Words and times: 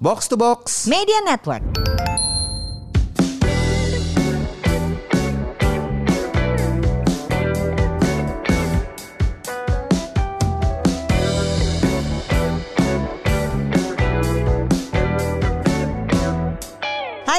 Box 0.00 0.32
to 0.32 0.36
Box. 0.40 0.88
Media 0.88 1.20
Network. 1.28 1.60
Hai 1.60 1.68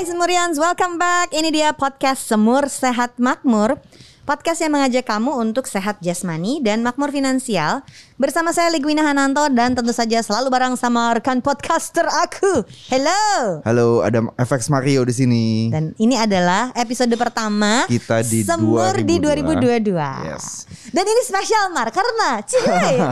Semurians, 0.06 0.62
welcome 0.62 1.02
back. 1.02 1.34
Ini 1.34 1.50
dia 1.50 1.74
podcast 1.74 2.30
Semur 2.30 2.70
Sehat 2.70 3.18
Makmur. 3.18 3.82
Podcast 4.32 4.64
yang 4.64 4.72
mengajak 4.80 5.04
kamu 5.04 5.28
untuk 5.44 5.68
sehat 5.68 6.00
jasmani 6.00 6.64
dan 6.64 6.88
makmur 6.88 7.12
finansial. 7.12 7.84
Bersama 8.16 8.56
saya 8.56 8.72
Ligwina 8.72 9.04
Hananto 9.04 9.44
dan 9.52 9.76
tentu 9.76 9.92
saja 9.92 10.24
selalu 10.24 10.48
bareng 10.48 10.80
sama 10.80 11.12
rekan 11.20 11.44
podcaster 11.44 12.08
aku. 12.08 12.64
Hello! 12.88 13.60
Halo, 13.68 14.00
ada 14.00 14.24
FX 14.40 14.72
Mario 14.72 15.04
di 15.04 15.12
sini. 15.12 15.46
Dan 15.68 15.92
ini 16.00 16.16
adalah 16.16 16.72
episode 16.80 17.12
pertama 17.20 17.84
Kita 17.92 18.24
di 18.24 18.48
Semur 18.48 18.96
di 19.04 19.20
2022 19.20 20.00
Yes. 20.00 20.64
Dan 20.96 21.04
ini 21.04 21.22
spesial 21.28 21.68
Mar 21.76 21.92
karena 21.92 22.40
Cibai 22.48 23.04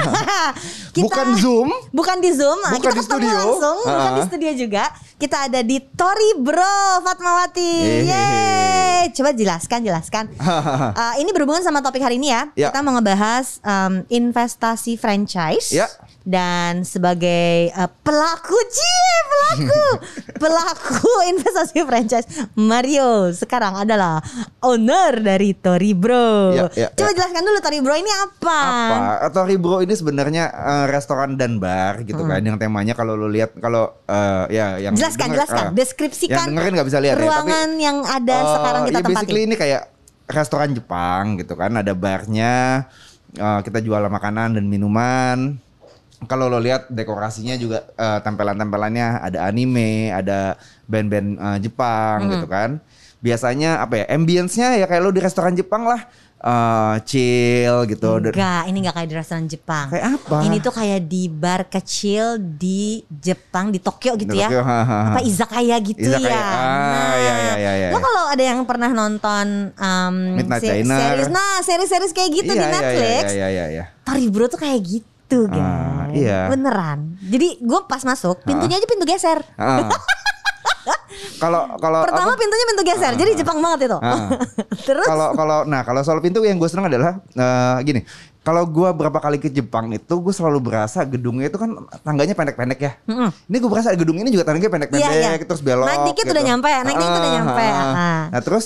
Bukan 1.03 1.35
Zoom. 1.35 1.67
Bukan 1.91 2.23
di 2.23 2.31
Zoom. 2.31 2.63
Bukan 2.63 2.79
Kita 2.79 2.95
di 2.95 3.03
studio. 3.03 3.27
langsung 3.27 3.79
Bukan 3.83 4.11
di 4.15 4.23
studio 4.23 4.51
juga. 4.55 4.87
Kita 5.19 5.51
ada 5.51 5.59
di 5.67 5.83
Tori 5.83 6.39
Bro 6.39 7.03
Fatmawati. 7.03 7.75
Hehehe. 8.07 8.78
Yeay 8.99 9.15
Coba 9.15 9.31
jelaskan 9.31 9.79
jelaskan 9.81 10.27
Uh, 10.39 11.15
Ini 11.21 11.29
berhubungan 11.31 11.63
sama 11.63 11.79
topik 11.79 12.03
hari 12.03 12.19
ini 12.19 12.31
ya, 12.31 12.51
Ya. 12.55 12.67
Kita 12.71 12.83
mau 12.83 12.95
ngebahas 12.99 13.63
um, 13.63 14.03
investasi 14.11 14.99
franchise 14.99 15.71
Ya. 15.71 15.87
Dan 16.29 16.85
sebagai 16.85 17.73
uh, 17.73 17.89
pelaku 17.89 18.53
Cie 18.69 19.17
pelaku 19.25 19.85
Pelaku 20.45 21.09
investasi 21.27 21.81
franchise 21.81 22.27
Mario 22.53 23.33
sekarang 23.33 23.75
adalah 23.75 24.21
owner 24.61 25.17
dari 25.17 25.51
Tori 25.51 25.91
Bro 25.91 26.53
Ya, 26.53 26.65
ya, 26.77 26.87
Coba 26.93 27.09
ya. 27.09 27.15
jelaskan 27.17 27.41
dulu 27.41 27.57
Tori 27.57 27.79
Bro 27.79 27.95
ini 27.95 28.11
apa? 28.13 28.59
Apa? 28.61 28.97
Atau 29.25 29.41
Ribro 29.43 29.81
ini 29.81 29.91
sebenarnya 29.91 30.43
eh, 30.47 30.85
restoran 30.87 31.33
dan 31.33 31.57
bar 31.57 32.03
gitu 32.03 32.21
kan 32.21 32.39
yang 32.39 32.55
temanya 32.55 32.93
kalau 32.93 33.17
lo 33.17 33.25
lihat 33.25 33.57
kalau 33.57 33.89
eh, 34.05 34.43
ya 34.53 34.77
yang 34.77 34.93
Jelaskan, 34.93 35.33
denger- 35.33 35.35
jelaskan, 35.41 35.65
eh, 35.65 35.73
deskripsikan 35.75 36.35
yang 36.45 36.47
dengerin 36.53 36.71
nggak 36.77 36.87
bisa 36.87 36.99
lihat 36.99 37.15
ya, 37.15 37.19
tapi, 37.19 37.25
ruangan 37.25 37.69
yang 37.75 37.97
ada 38.03 38.35
eh, 38.37 38.45
sekarang 38.53 38.81
kita 38.83 38.93
ya 38.93 39.01
tempati. 39.01 39.15
basically 39.17 39.41
ini 39.43 39.55
kayak 39.57 39.81
restoran 40.29 40.69
Jepang 40.71 41.23
gitu 41.35 41.53
kan 41.53 41.71
ada 41.73 41.91
barnya 41.91 42.85
eh, 43.33 43.59
kita 43.65 43.79
jual 43.79 44.05
makanan 44.05 44.55
dan 44.55 44.65
minuman 44.65 45.57
kalau 46.25 46.47
lo 46.47 46.57
lihat 46.57 46.87
dekorasinya 46.87 47.55
juga 47.55 47.87
eh, 47.91 48.19
tempelan-tempelannya 48.19 49.07
ada 49.21 49.45
anime, 49.45 50.09
ada 50.09 50.57
band-band 50.83 51.29
eh, 51.35 51.57
Jepang 51.61 52.17
Hmm. 52.19 52.31
gitu 52.33 52.45
kan. 52.45 52.69
Biasanya 53.19 53.79
apa 53.79 53.93
ya? 53.97 54.05
Ambience-nya 54.09 54.75
ya 54.75 54.85
kayak 54.85 55.01
lo 55.01 55.11
di 55.11 55.19
restoran 55.19 55.53
Jepang 55.53 55.85
lah. 55.85 56.03
eh, 56.39 56.95
chill 57.03 57.83
gitu. 57.83 58.15
Enggak, 58.15 58.63
ini 58.65 58.79
enggak 58.79 58.95
kayak 58.95 59.09
di 59.09 59.17
restoran 59.17 59.43
Jepang. 59.43 59.91
Kayak 59.91 60.07
apa? 60.15 60.37
Ini 60.39 60.57
tuh 60.59 60.71
kayak 60.71 61.01
di 61.03 61.27
bar 61.27 61.67
kecil 61.67 62.23
di 62.39 63.03
Jepang 63.11 63.67
di 63.67 63.83
Tokyo 63.83 64.15
gitu 64.15 64.31
Di 64.31 64.39
ya. 64.39 64.47
Tokyo, 64.47 64.63
ha, 64.63 64.79
ha, 64.79 64.87
ha. 64.87 64.99
Apa 65.11 65.19
izakaya 65.19 65.75
gitu 65.83 65.99
Izakaya. 65.99 66.31
ya. 66.31 66.39
Ah, 66.39 67.11
ya, 67.11 67.33
ya, 67.35 67.55
ya, 67.59 67.73
ya, 67.75 67.87
Lo 67.91 67.99
ya. 67.99 68.01
kalau 68.01 68.23
ada 68.25 68.43
yang 68.45 68.63
pernah 68.63 68.87
nonton 68.89 69.45
um, 69.75 70.15
Midnight 70.33 70.63
se- 70.63 70.71
Diner. 70.73 70.95
series 71.11 71.27
nah, 71.27 71.55
series-series 71.59 72.13
kayak 72.13 72.29
gitu 72.33 72.51
di 72.51 72.55
Iya, 72.55 72.63
iya, 72.63 72.71
Netflix. 72.71 73.19
Iya, 73.19 73.35
iya, 73.35 73.47
iya, 73.51 73.65
iya. 73.67 73.85
Tori 74.01 74.25
Bro 74.25 74.47
tuh 74.47 74.57
kayak 74.57 74.79
gitu, 74.79 75.08
guys. 75.45 75.61
Ah, 75.61 76.05
iya. 76.09 76.39
Beneran. 76.49 77.19
Jadi 77.21 77.61
gue 77.61 77.79
pas 77.85 78.01
masuk, 78.01 78.41
pintunya 78.41 78.81
aja 78.81 78.87
pintu 78.89 79.05
geser. 79.05 79.39
Ah. 79.55 79.85
Kalau 81.39 81.71
kalau 81.79 82.03
Pertama 82.03 82.35
apa? 82.35 82.39
pintunya 82.39 82.65
pintu 82.67 82.83
geser. 82.83 83.13
Jadi 83.15 83.31
Jepang 83.39 83.59
banget 83.63 83.87
itu. 83.91 83.97
Ah. 83.99 84.27
Terus 84.87 85.07
kalau 85.07 85.31
kalau 85.35 85.57
nah 85.63 85.81
kalau 85.87 86.03
soal 86.03 86.19
pintu 86.19 86.43
yang 86.43 86.59
gue 86.59 86.67
seneng 86.67 86.91
adalah 86.91 87.19
eh, 87.23 87.77
gini 87.87 88.03
kalau 88.49 88.65
gue 88.65 88.89
berapa 88.91 89.19
kali 89.19 89.37
ke 89.37 89.45
Jepang 89.47 89.93
itu 89.93 90.09
gue 90.15 90.33
selalu 90.33 90.57
berasa 90.63 91.05
gedungnya 91.05 91.47
itu 91.47 91.55
kan 91.55 91.69
tangganya 92.01 92.33
pendek-pendek 92.33 92.79
ya 92.79 92.91
Mm-mm. 93.05 93.29
ini 93.45 93.55
gue 93.55 93.69
berasa 93.69 93.93
gedung 93.93 94.17
ini 94.17 94.27
juga 94.27 94.41
tangganya 94.43 94.71
pendek-pendek 94.71 95.05
Iya, 95.05 95.29
iya. 95.29 95.37
terus 95.39 95.61
belok 95.61 95.85
Naik 95.85 96.01
dikit 96.09 96.25
gitu. 96.25 96.33
udah 96.33 96.43
nyampe, 96.43 96.69
naik 96.81 96.97
dikit 96.97 97.13
udah 97.13 97.21
Ah, 97.21 97.35
nyampe. 97.35 97.61
ah, 97.61 97.77
ah. 97.77 97.93
Ah. 97.93 98.21
nah 98.27 98.41
terus 98.41 98.65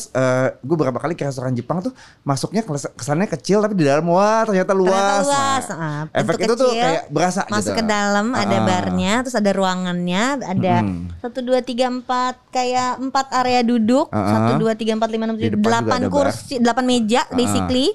gue 0.57 0.75
berapa 0.77 0.95
kali 0.95 1.13
ke 1.13 1.23
restoran 1.23 1.51
Jepang 1.51 1.83
tuh 1.83 1.91
masuknya 2.23 2.63
kesannya 2.95 3.27
kecil 3.27 3.59
tapi 3.59 3.75
di 3.75 3.83
dalam 3.83 4.07
wah 4.07 4.41
ternyata 4.43 4.71
luas, 4.71 4.93
Ternyata 4.93 5.19
luas. 5.21 5.63
Nah, 5.67 5.81
Ah, 5.83 6.01
efek 6.15 6.37
itu 6.39 6.53
tuh 6.53 6.69
kecil, 6.69 6.79
kayak 6.79 7.03
berasa 7.09 7.39
masuk 7.45 7.67
gitu. 7.67 7.75
ke 7.75 7.83
dalam 7.83 8.25
ada 8.31 8.55
Ah. 8.55 8.63
barnya 8.63 9.13
terus 9.19 9.35
ada 9.35 9.51
ruangannya 9.51 10.23
ada 10.39 10.73
satu 11.19 11.39
dua 11.41 11.59
tiga 11.59 11.89
empat 11.89 12.39
kayak 12.49 13.01
empat 13.01 13.25
area 13.35 13.59
duduk 13.61 14.07
Ah, 14.09 14.31
satu 14.47 14.51
dua 14.57 14.73
tiga 14.73 14.93
empat 14.93 15.09
lima 15.09 15.27
enam 15.27 15.35
tujuh 15.35 15.57
delapan 15.57 15.99
ada 15.99 16.07
kursi 16.07 16.55
delapan 16.55 16.85
meja 16.85 17.21
basically 17.29 17.91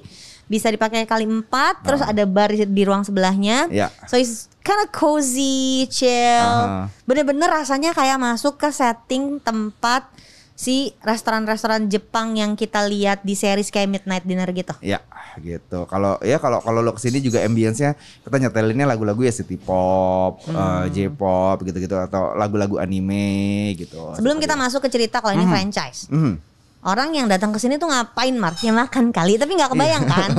bisa 0.49 0.67
dipakai 0.67 1.05
kali 1.05 1.23
empat 1.23 1.85
terus 1.85 2.01
ada 2.01 2.25
bar 2.25 2.49
di, 2.49 2.81
ruang 2.81 3.05
sebelahnya 3.05 3.69
Ya. 3.69 3.93
so 4.03 4.17
it's 4.17 4.49
kind 4.59 4.81
of 4.81 4.89
cozy 4.89 5.85
chill 5.87 6.41
Ah. 6.41 6.89
bener-bener 7.05 7.45
rasanya 7.47 7.93
kayak 7.93 8.17
masuk 8.17 8.57
ke 8.57 8.67
setting 8.69 9.37
tempat 9.39 10.09
si 10.51 10.91
restoran-restoran 10.99 11.87
Jepang 11.87 12.35
yang 12.35 12.51
kita 12.53 12.83
lihat 12.83 13.21
di 13.21 13.31
series 13.31 13.69
kayak 13.69 13.87
Midnight 13.87 14.25
Dinner 14.25 14.49
gitu 14.49 14.73
Ya 14.81 14.99
gitu. 15.39 15.85
Kalau 15.85 16.19
ya 16.19 16.35
kalau 16.35 16.59
kalau 16.59 16.81
lo 16.81 16.91
ke 16.91 16.99
sini 16.99 17.21
juga 17.21 17.39
ambience-nya 17.39 17.95
kita 18.19 18.35
nyetelinnya 18.35 18.83
lagu-lagu 18.83 19.21
ya 19.21 19.31
city 19.31 19.55
pop, 19.55 20.41
Hmm. 20.43 20.83
eh, 20.83 21.07
J-pop 21.07 21.63
gitu-gitu 21.63 21.95
atau 21.95 22.35
lagu-lagu 22.35 22.75
anime 22.75 23.71
gitu. 23.77 24.17
Sebelum 24.17 24.35
kita 24.37 24.53
Seperti- 24.53 24.63
masuk 24.67 24.79
ke 24.83 24.89
cerita 24.89 25.23
kalau 25.23 25.37
ini 25.37 25.47
franchise, 25.47 26.11
Mhm. 26.11 26.33
Orang 26.81 27.11
yang 27.11 27.27
datang 27.27 27.51
ke 27.51 27.59
sini 27.59 27.75
tuh 27.75 27.87
ngapain, 27.87 28.31
Mar? 28.33 28.55
Ya 28.59 28.71
makan 28.71 29.11
kali, 29.11 29.35
tapi 29.35 29.53
nggak 29.53 29.71
kebayang 29.71 30.03
kan? 30.05 30.29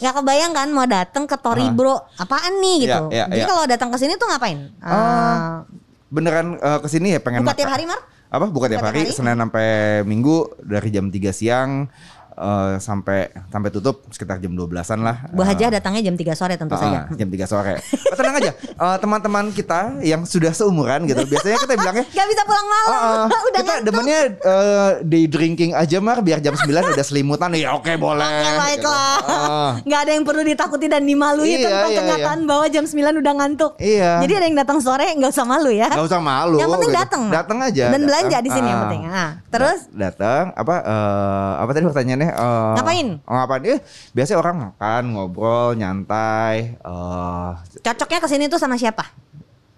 Nggak 0.00 0.14
kebayang 0.18 0.52
kan 0.52 0.68
mau 0.68 0.84
datang 0.84 1.24
ke 1.24 1.36
Tori 1.36 1.68
Bro, 1.68 2.00
apaan 2.16 2.58
nih 2.58 2.76
gitu? 2.84 3.02
Iya, 3.08 3.14
iya, 3.14 3.24
Jadi 3.28 3.40
iya. 3.40 3.48
kalau 3.48 3.62
datang 3.64 3.88
ke 3.88 3.98
sini 4.00 4.16
tuh 4.16 4.26
ngapain? 4.26 4.58
Eh, 4.72 5.36
Beneran 6.08 6.56
eh, 6.56 6.78
ke 6.80 6.88
sini 6.88 7.12
ya 7.12 7.20
pengen 7.20 7.40
buka 7.40 7.52
makan- 7.52 7.60
tiap 7.60 7.72
hari, 7.72 7.84
Mar? 7.84 8.00
Apa? 8.28 8.44
Buka 8.48 8.66
tiap 8.66 8.80
Buka 8.80 8.88
tiap 8.88 8.88
hari, 8.88 9.00
hari? 9.04 9.12
Senin 9.12 9.36
sampai 9.36 9.68
Minggu 10.02 10.36
dari 10.58 10.88
jam 10.88 11.06
3 11.06 11.20
siang 11.30 11.70
eh, 12.34 12.74
sampai 12.76 13.18
sampai 13.46 13.70
tutup 13.70 14.02
sekitar 14.08 14.36
jam 14.36 14.52
12-an 14.52 14.98
lah. 14.98 15.16
Bu 15.30 15.40
Eh, 15.40 15.46
Hajah 15.46 15.68
datangnya 15.72 16.02
jam 16.02 16.14
3 16.14 16.32
sore 16.32 16.54
tentu 16.54 16.74
saja. 16.74 17.04
Ah, 17.04 17.12
jam 17.12 17.28
3 17.28 17.44
sore. 17.44 17.74
Oh, 18.08 18.14
tenang 18.14 18.36
aja. 18.36 18.50
Eh, 18.54 18.96
teman-teman 18.98 19.50
kita 19.50 20.00
yang 20.00 20.22
sudah 20.22 20.50
seumuran 20.50 21.04
gitu. 21.04 21.22
Biasanya 21.22 21.58
kita 21.58 21.74
bilangnya 21.74 22.04
Gak 22.14 22.26
bisa 22.26 22.42
pulang 22.42 22.66
malam, 22.66 22.88
Ah, 22.88 22.98
ah. 22.98 23.26
udah 23.46 23.52
kita 23.54 23.62
ngantuk. 23.64 23.86
demennya 23.86 24.18
eh, 24.34 24.90
day 25.02 25.24
drinking 25.26 25.72
aja 25.72 25.98
mar 25.98 26.18
biar 26.18 26.38
jam 26.38 26.54
9 26.54 26.64
udah 26.90 27.04
selimutan 27.04 27.52
ya 27.52 27.72
oke 27.72 27.92
boleh. 27.94 28.24
Oke 28.24 28.50
baiklah, 28.54 29.16
gitu. 29.18 29.32
Ah. 29.32 29.72
nggak 29.82 30.00
ada 30.00 30.12
yang 30.12 30.24
perlu 30.24 30.42
ditakuti 30.42 30.86
dan 30.86 31.02
dimalui 31.02 31.52
Iya, 31.52 31.68
tentang 31.68 31.90
iya, 31.90 31.98
kenyataan 31.98 32.40
bahwa 32.44 32.64
jam 32.66 32.84
9 32.84 32.96
udah 33.18 33.32
ngantuk. 33.34 33.72
Iya. 33.76 34.20
Jadi 34.20 34.32
ada 34.32 34.46
yang 34.46 34.58
datang 34.58 34.78
sore 34.78 35.06
nggak 35.12 35.30
usah 35.30 35.44
malu 35.44 35.70
ya. 35.70 35.88
Gak 35.88 36.06
usah 36.06 36.18
malu. 36.18 36.56
Yang 36.56 36.70
penting 36.72 36.90
gitu. 36.90 36.98
datang. 36.98 37.22
Datang 37.28 37.58
aja. 37.60 37.84
Dan 37.84 37.92
datang. 37.92 38.06
belanja 38.06 38.36
di 38.38 38.50
sini 38.50 38.66
yang 38.66 38.72
Ah. 38.72 38.82
penting. 38.82 39.02
Ah, 39.04 39.30
terus 39.48 39.80
datang 39.90 40.44
apa 40.52 40.74
eh, 40.80 41.52
apa 41.58 41.70
tadi 41.70 41.84
pertanyaannya 41.84 42.30
Eh, 42.32 42.72
Ngapain? 42.74 43.08
Oh, 43.22 43.34
ngapain? 43.34 43.62
Eh, 43.66 43.80
biasanya 44.10 44.38
orang 44.38 44.56
makan, 44.62 45.02
ngobrol, 45.12 45.74
nyantai, 45.74 46.74
eh 46.74 47.50
cocoknya 47.78 48.18
ke 48.18 48.28
sini 48.28 48.44
tuh 48.46 48.56
sama 48.56 48.74
siapa? 48.74 49.04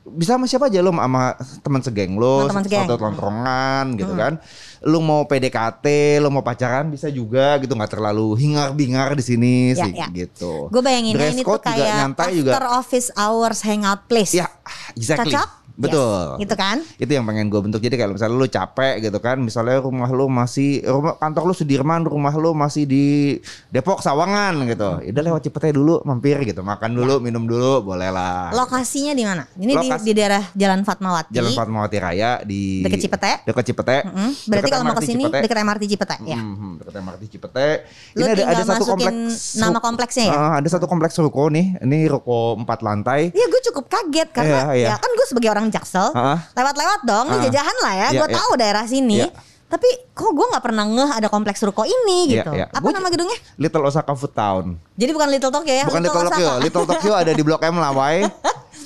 bisa 0.04 0.36
sama 0.36 0.44
siapa 0.44 0.68
aja 0.68 0.84
lo 0.84 0.92
sama 0.92 1.32
teman 1.64 1.80
segeng 1.80 2.20
lo, 2.20 2.44
teman 2.44 2.60
segeng. 2.60 2.84
atau 2.84 3.00
tongkrongan 3.00 3.96
gitu 3.96 4.12
kan. 4.12 4.36
Lu 4.84 5.00
mau 5.00 5.24
PDKT, 5.24 6.20
lu 6.20 6.28
mau 6.28 6.44
pacaran 6.44 6.92
bisa 6.92 7.08
juga 7.08 7.56
gitu 7.56 7.72
nggak 7.72 7.88
terlalu 7.88 8.36
hingar-bingar 8.36 9.16
di 9.16 9.24
sini 9.24 9.72
Ya, 9.72 9.88
sih 9.88 9.92
ya. 9.96 10.06
gitu. 10.12 10.68
Gue 10.68 10.84
bayanginnya 10.84 11.16
Dress 11.18 11.34
ini 11.34 11.42
tuh 11.42 11.56
kayak 11.56 11.88
nyantai 11.98 12.30
after 12.30 12.36
juga. 12.36 12.52
office 12.76 13.08
hours 13.16 13.64
hangout 13.64 14.04
place. 14.04 14.36
Ya, 14.36 14.52
exactly. 14.92 15.32
Cocok? 15.32 15.48
Betul. 15.74 16.38
Yes, 16.38 16.46
gitu 16.46 16.54
kan? 16.54 16.76
Itu 16.96 17.10
yang 17.10 17.24
pengen 17.24 17.50
gue 17.50 17.58
bentuk. 17.58 17.78
Jadi 17.78 17.94
kalau 17.94 18.14
misalnya 18.14 18.36
lu 18.36 18.46
capek 18.46 18.94
gitu 19.00 19.18
kan, 19.18 19.36
misalnya 19.36 19.82
rumah 19.82 20.06
lu 20.06 20.26
masih 20.26 20.80
rumah 20.80 21.18
kantor 21.18 21.50
lu 21.50 21.54
Sudirman, 21.54 22.06
rumah 22.06 22.30
lu 22.32 22.54
masih 22.54 22.86
di 22.86 23.36
Depok 23.68 23.98
Sawangan 23.98 24.54
gitu. 24.64 25.02
Ya 25.02 25.10
udah 25.10 25.24
lewat 25.24 25.42
Cipete 25.42 25.74
dulu, 25.74 25.98
mampir 26.02 26.38
gitu, 26.42 26.62
makan 26.62 26.94
dulu, 26.94 27.18
minum 27.18 27.42
dulu, 27.42 27.82
boleh 27.84 28.06
lah. 28.08 28.54
Lokasinya 28.54 29.12
di 29.12 29.24
mana? 29.26 29.42
Ini 29.54 29.72
di, 29.74 29.88
Lokasi- 29.90 30.06
di 30.06 30.12
daerah 30.14 30.42
Jalan 30.54 30.80
Fatmawati. 30.86 31.34
Jalan 31.34 31.52
Fatmawati 31.52 31.96
Raya 31.98 32.30
di 32.40 32.80
Deket 32.80 33.02
Cipete? 33.02 33.32
Dekat 33.42 33.64
Cipete. 33.66 33.96
Mm, 34.04 34.30
Berarti 34.46 34.46
Deket 34.46 34.70
kalau 34.70 34.84
mau 34.86 34.94
ke 34.94 35.02
sini 35.02 35.24
dekat 35.26 35.58
MRT 35.58 35.82
Cipete 35.90 36.16
ya. 36.22 36.38
Hmm, 36.38 36.78
dekat 36.78 36.94
MRT 37.02 37.22
Cipete. 37.28 37.68
Lu 38.14 38.22
Ini 38.22 38.30
ada 38.30 38.42
ada 38.54 38.62
satu 38.64 38.84
kompleks 38.86 39.58
nama 39.58 39.78
kompleksnya 39.82 40.24
ya? 40.30 40.34
Ah, 40.34 40.52
ada 40.62 40.68
satu 40.70 40.86
kompleks 40.86 41.18
ruko 41.18 41.50
nih. 41.50 41.82
Ini 41.82 42.06
ruko 42.06 42.54
empat 42.54 42.78
lantai. 42.80 43.34
Iya 43.34 43.46
gue 43.50 43.60
cukup 43.72 43.90
kaget 43.90 44.28
karena 44.30 44.70
Iya, 44.70 44.78
iya. 44.78 44.88
ya 44.94 44.96
kan 44.96 45.10
gue 45.10 45.26
sebagai 45.26 45.50
orang 45.50 45.63
jaksel 45.68 46.10
Ah. 46.10 46.40
lewat-lewat 46.50 47.00
dong 47.02 47.26
ini 47.28 47.38
Ah. 47.38 47.44
jajahan 47.44 47.76
lah 47.78 47.94
ya 47.94 48.08
Iya, 48.08 48.18
gue 48.18 48.28
iya. 48.28 48.36
tahu 48.36 48.50
daerah 48.54 48.84
sini 48.84 49.16
Iya. 49.18 49.28
tapi 49.66 49.88
kok 50.10 50.30
gue 50.30 50.46
nggak 50.46 50.62
pernah 50.62 50.84
ngeh 50.84 51.10
ada 51.14 51.28
kompleks 51.28 51.60
ruko 51.60 51.82
ini 51.82 52.18
Iya, 52.28 52.34
gitu 52.38 52.50
iya. 52.52 52.66
apa 52.68 52.80
Gua- 52.80 52.92
nama 52.92 53.08
gedungnya 53.08 53.38
Little 53.54 53.84
Osaka 53.84 54.12
Food 54.12 54.32
Town. 54.32 54.64
jadi 54.92 55.10
bukan 55.10 55.28
Little 55.28 55.50
Tokyo 55.50 55.74
ya 55.74 55.84
Bukan 55.84 56.00
Little 56.00 56.24
Tokyo. 56.24 56.48
Osaka. 56.48 56.62
Little 56.62 56.86
Tokyo 56.86 57.12
ada 57.14 57.30
di 57.30 57.42
Blok 57.42 57.62
M 57.62 57.76
Lawai. 57.76 58.18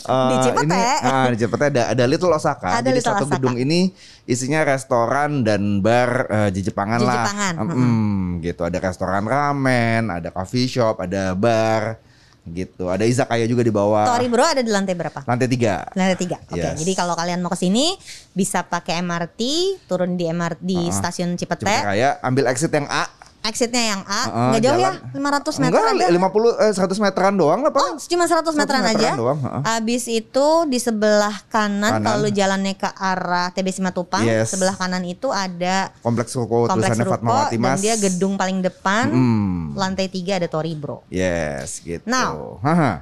Eh, 0.00 0.28
Di 0.30 0.36
Cipete. 0.42 0.72
Ini, 0.72 1.04
ah, 1.04 1.26
di 1.26 1.36
Cipete 1.36 1.64
ada 1.68 1.82
ada 1.90 2.04
Little 2.06 2.32
Osaka. 2.32 2.70
Ada 2.70 2.80
Jadi 2.82 2.96
Little 2.96 3.12
satu 3.12 3.24
Osaka. 3.24 3.34
gedung 3.36 3.56
ini 3.56 3.92
isinya 4.24 4.64
restoran 4.64 5.42
dan 5.42 5.80
bar 5.80 6.24
eh, 6.28 6.48
Jepangan 6.50 6.96
lah. 6.98 7.24
Jepangan, 7.24 7.54
Mm, 7.68 8.24
gitu. 8.40 8.62
Ada 8.62 8.78
restoran 8.80 9.24
ramen, 9.26 10.08
ada 10.08 10.28
coffee 10.30 10.64
shop, 10.64 10.96
ada 10.98 11.32
bar, 11.34 12.00
gitu. 12.50 12.88
Ada 12.88 13.04
izakaya 13.04 13.44
juga 13.44 13.60
di 13.60 13.70
bawah. 13.70 14.08
Tori 14.08 14.28
Bro 14.28 14.44
ada 14.44 14.62
di 14.62 14.72
lantai 14.72 14.94
berapa? 14.94 15.24
Lantai 15.24 15.48
tiga. 15.48 15.84
Lantai 15.92 16.16
tiga. 16.16 16.36
Oke, 16.48 16.58
Yes. 16.58 16.76
jadi 16.78 16.92
kalau 16.94 17.14
kalian 17.14 17.40
mau 17.40 17.52
ke 17.52 17.58
sini 17.58 17.94
bisa 18.32 18.62
pakai 18.62 19.00
MRT, 19.00 19.40
turun 19.86 20.14
di 20.14 20.24
MRT 20.24 20.60
di 20.62 20.78
stasiun 20.88 21.34
Cipete. 21.34 21.66
Cipete 21.66 21.84
Raya, 21.84 22.16
ambil 22.22 22.48
exit 22.48 22.70
yang 22.70 22.86
A. 22.86 23.06
Exitnya 23.48 23.82
yang 23.88 24.00
A, 24.02 24.22
Heeh, 24.22 24.48
nggak 24.50 24.62
jauh 24.62 24.76
jalan. 24.76 24.94
ya, 24.94 25.16
500 25.16 25.56
meter 25.58 25.72
Enggak, 25.74 25.96
ada. 25.96 26.06
50 26.12 26.52
eh, 26.60 26.72
100 26.74 27.00
meteran 27.00 27.34
doang 27.34 27.60
lah 27.60 27.70
Oh, 27.70 27.74
paling. 27.74 27.96
cuma 28.02 28.24
100 28.24 28.52
meteran 28.52 28.82
100 28.82 28.86
aja. 28.86 28.96
meteran 29.08 29.16
doang, 29.16 29.38
heeh. 29.40 29.62
Abis 29.74 30.04
itu 30.06 30.46
di 30.66 30.78
sebelah 30.78 31.36
kanan, 31.48 31.92
Kanan. 31.94 32.04
kalau 32.04 32.28
jalannya 32.28 32.74
ke 32.74 32.88
arah 32.90 33.48
TB 33.50 33.68
Simatupang, 33.70 34.20
Yes. 34.20 34.50
sebelah 34.50 34.74
kanan 34.74 35.00
itu 35.02 35.28
ada 35.28 35.88
Kompleks 35.98 36.32
Ruko 36.34 36.64
kompleks 36.64 36.92
tulisannya 36.92 37.04
ruko 37.04 37.14
Fatmawati 37.16 37.56
dan 37.56 37.64
Mas. 37.64 37.80
dia 37.80 37.94
gedung 37.96 38.34
paling 38.34 38.58
depan, 38.60 39.04
Hmm. 39.08 39.62
lantai 39.74 40.06
tiga 40.06 40.36
ada 40.36 40.46
Tori 40.46 40.72
Bro. 40.72 41.08
Yes, 41.08 41.80
gitu. 41.80 42.04
Now. 42.04 42.60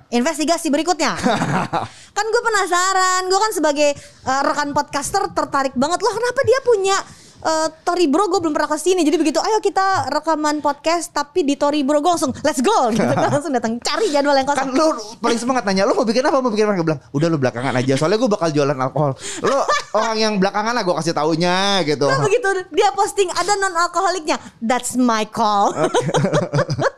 Investigasi 0.09 0.69
berikutnya, 0.69 1.19
kan 2.17 2.25
gue 2.25 2.43
penasaran, 2.45 3.23
gue 3.25 3.41
kan 3.41 3.53
sebagai 3.53 3.91
eh, 3.97 4.43
rekan 4.43 4.71
podcaster 4.71 5.27
tertarik 5.29 5.75
banget 5.75 5.99
loh, 5.99 6.13
kenapa 6.13 6.41
dia 6.43 6.61
punya 6.63 6.97
eh, 7.45 7.69
Tori 7.85 8.07
Bro 8.09 8.33
gue 8.33 8.41
belum 8.41 8.55
pernah 8.57 8.71
ke 8.71 8.79
sini 8.81 9.05
jadi 9.05 9.17
begitu 9.21 9.39
ayo 9.43 9.61
kita 9.61 10.09
rekaman 10.13 10.65
podcast 10.65 11.13
tapi 11.13 11.45
di 11.45 11.59
Tori 11.59 11.85
Bro 11.85 12.01
gue 12.01 12.13
langsung 12.17 12.33
let's 12.41 12.63
go 12.65 12.89
gitu 12.95 13.05
langsung 13.05 13.53
datang 13.53 13.77
cari 13.83 14.09
jadwal 14.09 14.37
yang 14.37 14.47
Kan 14.47 14.71
kosong 14.71 14.77
lu 14.77 14.89
paling 15.21 15.39
semangat 15.41 15.63
nanya, 15.67 15.83
lu 15.89 15.93
mau 15.97 16.07
bikin 16.07 16.23
apa? 16.23 16.39
Mau 16.39 16.51
bikin 16.53 16.65
apa? 16.69 16.75
Gue 16.79 16.87
bilang, 16.87 17.01
udah 17.11 17.27
lu 17.29 17.39
belakangan 17.41 17.75
aja. 17.77 17.93
Soalnya 17.99 18.19
gue 18.21 18.31
bakal 18.31 18.49
jualan 18.55 18.79
alkohol. 18.79 19.13
Lu 19.43 19.57
orang 19.99 20.17
yang 20.17 20.35
belakangan 20.39 20.73
lah 20.73 20.83
gue 20.87 20.95
kasih 21.03 21.15
taunya 21.17 21.83
gitu. 21.83 22.07
Nah 22.07 22.21
begitu 22.23 22.49
dia 22.73 22.89
posting 22.95 23.29
ada 23.33 23.53
non 23.59 23.75
alkoholiknya, 23.75 24.37
that's 24.63 24.95
my 24.95 25.27
call. 25.27 25.75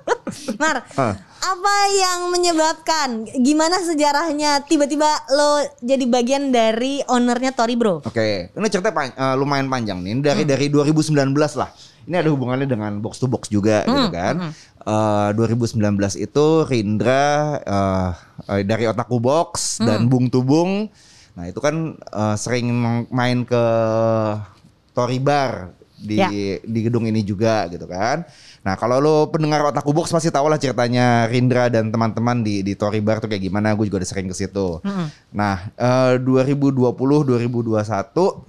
Mar, 0.56 0.84
Hah. 0.90 1.14
apa 1.38 1.74
yang 1.92 2.28
menyebabkan 2.28 3.08
gimana 3.36 3.78
sejarahnya 3.78 4.62
tiba-tiba 4.62 5.06
lo 5.30 5.50
jadi 5.78 6.04
bagian 6.04 6.48
dari 6.48 7.00
ownernya 7.04 7.50
Tori 7.50 7.74
Bro? 7.74 8.02
Oke, 8.02 8.50
ini 8.50 8.66
cerita 8.66 8.90
pan- 8.90 9.10
eh, 9.10 9.34
lumayan 9.34 9.66
panjang 9.66 9.98
nih. 9.98 10.18
Dari 10.20 10.42
Hmm. 10.42 10.50
dari 10.50 10.66
2019 10.68 11.14
lah. 11.54 11.70
Ini 12.04 12.16
ada 12.16 12.30
hubungannya 12.30 12.64
dengan 12.64 12.98
box 12.98 13.18
to 13.18 13.26
box 13.26 13.46
juga 13.46 13.82
Hmm, 13.82 13.92
gitu 13.94 14.08
kan. 14.10 14.34
Eh, 14.80 15.28
2019 15.32 15.76
itu 16.14 16.46
Rindra 16.64 17.26
eh, 17.60 18.10
dari 18.62 18.84
Otaku 18.84 19.18
Box 19.18 19.78
dan 19.78 20.04
Hmm. 20.04 20.08
Bung 20.08 20.26
Tubung. 20.26 20.88
Nah, 21.34 21.44
itu 21.44 21.58
kan 21.58 21.74
eh, 21.94 22.34
sering 22.34 22.66
main 23.08 23.44
ke 23.44 23.64
Tori 24.90 25.18
Bar 25.18 25.77
di 25.98 26.16
Ya. 26.16 26.30
di 26.62 26.80
gedung 26.80 27.04
ini 27.04 27.20
juga 27.20 27.66
gitu 27.66 27.84
kan. 27.84 28.22
Nah, 28.62 28.74
kalau 28.78 29.02
lo 29.02 29.16
pendengar 29.28 29.66
Otaku 29.66 29.90
Box 29.90 30.10
pasti 30.10 30.30
tahu 30.30 30.46
lah 30.46 30.56
ceritanya 30.56 31.26
Rindra 31.26 31.66
dan 31.66 31.90
teman-teman 31.90 32.40
di 32.40 32.62
di 32.62 32.72
Tori 32.72 33.02
Bar 33.02 33.18
tuh 33.18 33.26
kayak 33.26 33.42
gimana. 33.42 33.74
Gue 33.74 33.90
juga 33.90 34.02
udah 34.02 34.10
sering 34.10 34.30
ke 34.30 34.36
situ. 34.36 34.78
Nah, 35.30 35.70
eh, 35.74 36.14
2020 36.22 37.26
2021 37.26 38.46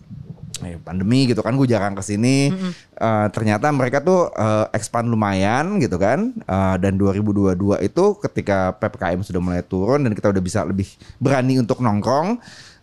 eh, 0.59 0.75
pandemi 0.75 1.23
gitu 1.23 1.39
kan 1.39 1.55
gue 1.55 1.63
jarang 1.65 1.95
ke 1.95 2.03
sini. 2.03 2.51
Eh, 2.99 3.27
ternyata 3.31 3.71
mereka 3.71 4.03
tuh 4.03 4.27
eh, 4.29 4.65
expand 4.75 5.07
lumayan 5.07 5.79
gitu 5.79 5.95
kan. 5.95 6.35
Eh, 6.35 6.75
dan 6.83 6.99
2022 6.99 7.79
itu 7.79 8.03
ketika 8.19 8.75
PPKM 8.75 9.23
sudah 9.23 9.39
mulai 9.39 9.63
turun 9.63 10.03
dan 10.03 10.11
kita 10.11 10.29
udah 10.29 10.43
bisa 10.43 10.67
lebih 10.67 10.89
berani 11.15 11.57
untuk 11.57 11.79
nongkrong, 11.79 12.37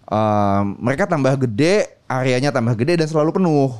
eh, 0.08 0.62
mereka 0.80 1.04
tambah 1.04 1.36
gede, 1.44 2.00
areanya 2.08 2.48
tambah 2.48 2.72
gede 2.74 3.04
dan 3.04 3.08
selalu 3.08 3.36
penuh. 3.36 3.70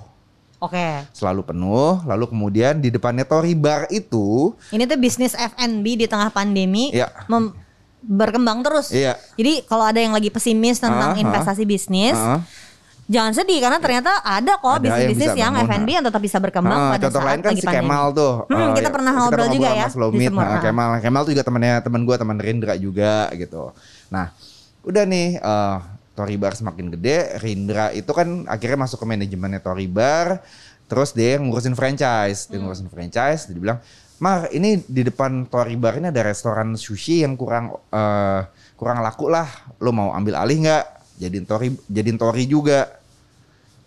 Oke, 0.57 1.05
Selalu 1.13 1.45
penuh, 1.45 2.01
lalu 2.03 2.25
kemudian 2.27 2.81
di 2.81 2.89
depannya 2.89 3.23
Tori 3.23 3.53
Bar 3.53 3.87
itu 3.89 4.57
ini 4.71 4.85
tuh 4.85 4.97
bisnis 4.97 5.37
F&B 5.37 5.85
di 5.95 6.07
tengah 6.07 6.29
pandemi 6.29 6.89
Iya. 6.91 7.13
mem- 7.27 7.53
berkembang 8.01 8.63
terus. 8.63 8.89
Iya. 8.89 9.19
Jadi 9.35 9.65
kalau 9.65 9.83
ada 9.83 9.99
yang 9.99 10.15
lagi 10.15 10.31
pesimis 10.31 10.79
tentang 10.79 11.13
ah. 11.13 11.19
investasi 11.19 11.67
bisnis, 11.67 12.15
Ah. 12.15 12.41
jangan 13.05 13.35
sedih 13.35 13.59
karena 13.59 13.77
ternyata 13.77 14.23
ada 14.23 14.57
kok 14.57 14.65
Ada 14.65 14.79
yang 14.79 14.83
bisnis-bisnis 14.87 15.33
yang, 15.35 15.53
bangun, 15.53 15.69
F&B 15.69 15.89
yang 15.93 16.05
tetap 16.07 16.23
bisa 16.23 16.39
berkembang 16.39 16.79
Ah, 16.79 16.91
pada 16.95 17.03
contoh 17.05 17.21
saat 17.21 17.29
lain 17.29 17.41
kan 17.41 17.51
lagi 17.51 17.61
si 17.61 17.67
pandemi. 17.67 17.83
Kemal 17.85 18.05
tuh. 18.15 18.33
Hmm, 18.47 18.69
kita 18.73 18.89
ya, 18.89 18.95
pernah 18.95 19.13
ngobrol 19.13 19.49
juga 19.51 19.69
ya 19.71 19.85
Mas 19.85 19.97
Lomit, 19.99 20.31
nah, 20.31 20.47
Ah. 20.49 20.61
Kemal, 20.63 20.89
Kemal 20.99 21.23
tuh 21.23 21.33
juga 21.33 21.45
temannya 21.45 21.75
teman 21.83 22.01
gue, 22.01 22.17
teman 22.17 22.37
Rindra 22.39 22.75
juga 22.77 23.15
gitu. 23.35 23.63
Nah, 24.09 24.31
udah 24.83 25.03
nih 25.05 25.29
eh 25.37 25.77
Tori 26.17 26.41
Bar 26.41 26.57
semakin 26.57 26.97
gede, 26.97 27.37
Rindra 27.45 27.93
itu 27.93 28.09
kan 28.17 28.49
akhirnya 28.49 28.89
masuk 28.89 29.05
ke 29.05 29.07
manajemennya 29.07 29.61
Tori 29.61 29.85
Bar, 29.85 30.41
terus 30.89 31.13
dia 31.13 31.37
yang 31.37 31.53
ngurusin 31.53 31.77
franchise, 31.77 32.49
Hmm. 32.49 32.51
dia 32.51 32.59
ngurusin 32.65 32.89
franchise, 32.89 33.53
dia 33.53 33.61
bilang, 33.61 33.79
Mar, 34.17 34.49
ini 34.49 34.81
di 34.89 35.05
depan 35.05 35.45
Tori 35.45 35.77
Bar 35.77 36.01
ini 36.01 36.09
ada 36.09 36.25
restoran 36.25 36.73
sushi 36.73 37.21
yang 37.21 37.37
kurang 37.37 37.77
eh, 37.93 38.41
kurang 38.81 39.05
laku 39.05 39.29
lah, 39.29 39.45
lo 39.77 39.93
mau 39.93 40.17
ambil 40.17 40.41
alih 40.41 40.65
nggak? 40.65 40.85
Jadiin 41.21 41.45
Tori, 41.45 41.69
jadiin 41.93 42.17
Tori 42.17 42.45
juga. 42.49 42.89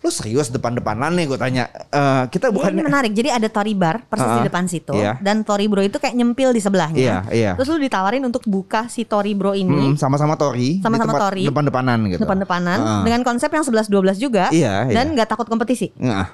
Lu 0.00 0.08
serius 0.08 0.48
depan-depanan 0.48 1.12
nih 1.12 1.28
gue 1.28 1.36
tanya. 1.36 1.68
Eh, 1.68 2.24
kita 2.28 2.48
bukan 2.48 2.72
ini 2.72 2.80
menarik. 2.80 3.12
Jadi 3.12 3.28
ada 3.28 3.44
Tori 3.46 3.72
Bar 3.72 4.00
persis 4.02 4.24
Ah, 4.24 4.40
di 4.40 4.48
depan 4.48 4.64
situ 4.64 4.96
iya. 4.96 5.20
dan 5.20 5.44
Tori 5.44 5.68
Bro 5.68 5.82
itu 5.82 5.96
kayak 5.96 6.14
nyempil 6.14 6.50
di 6.50 6.58
sebelahnya. 6.58 6.96
Iya, 6.96 7.16
iya. 7.28 7.52
Terus 7.52 7.68
lu 7.68 7.78
ditawarin 7.78 8.22
untuk 8.22 8.40
buka 8.44 8.88
si 8.88 9.04
Tori 9.04 9.36
Bro 9.36 9.52
ini 9.52 9.92
Mm, 9.92 9.94
sama-sama 9.94 10.34
Tori, 10.34 10.80
Sama-sama 10.80 11.20
Tori. 11.20 11.44
depan-depanan 11.44 12.00
gitu. 12.08 12.20
depan-depanan 12.20 12.78
Heeh. 12.80 13.02
dengan 13.04 13.20
konsep 13.22 13.48
yang 13.48 13.60
11-12 13.60 14.16
juga 14.16 14.48
Iya, 14.48 14.88
dan 14.88 15.04
iya. 15.06 15.12
nggak 15.12 15.28
takut 15.28 15.44
kompetisi. 15.44 15.92
Nah, 15.94 16.32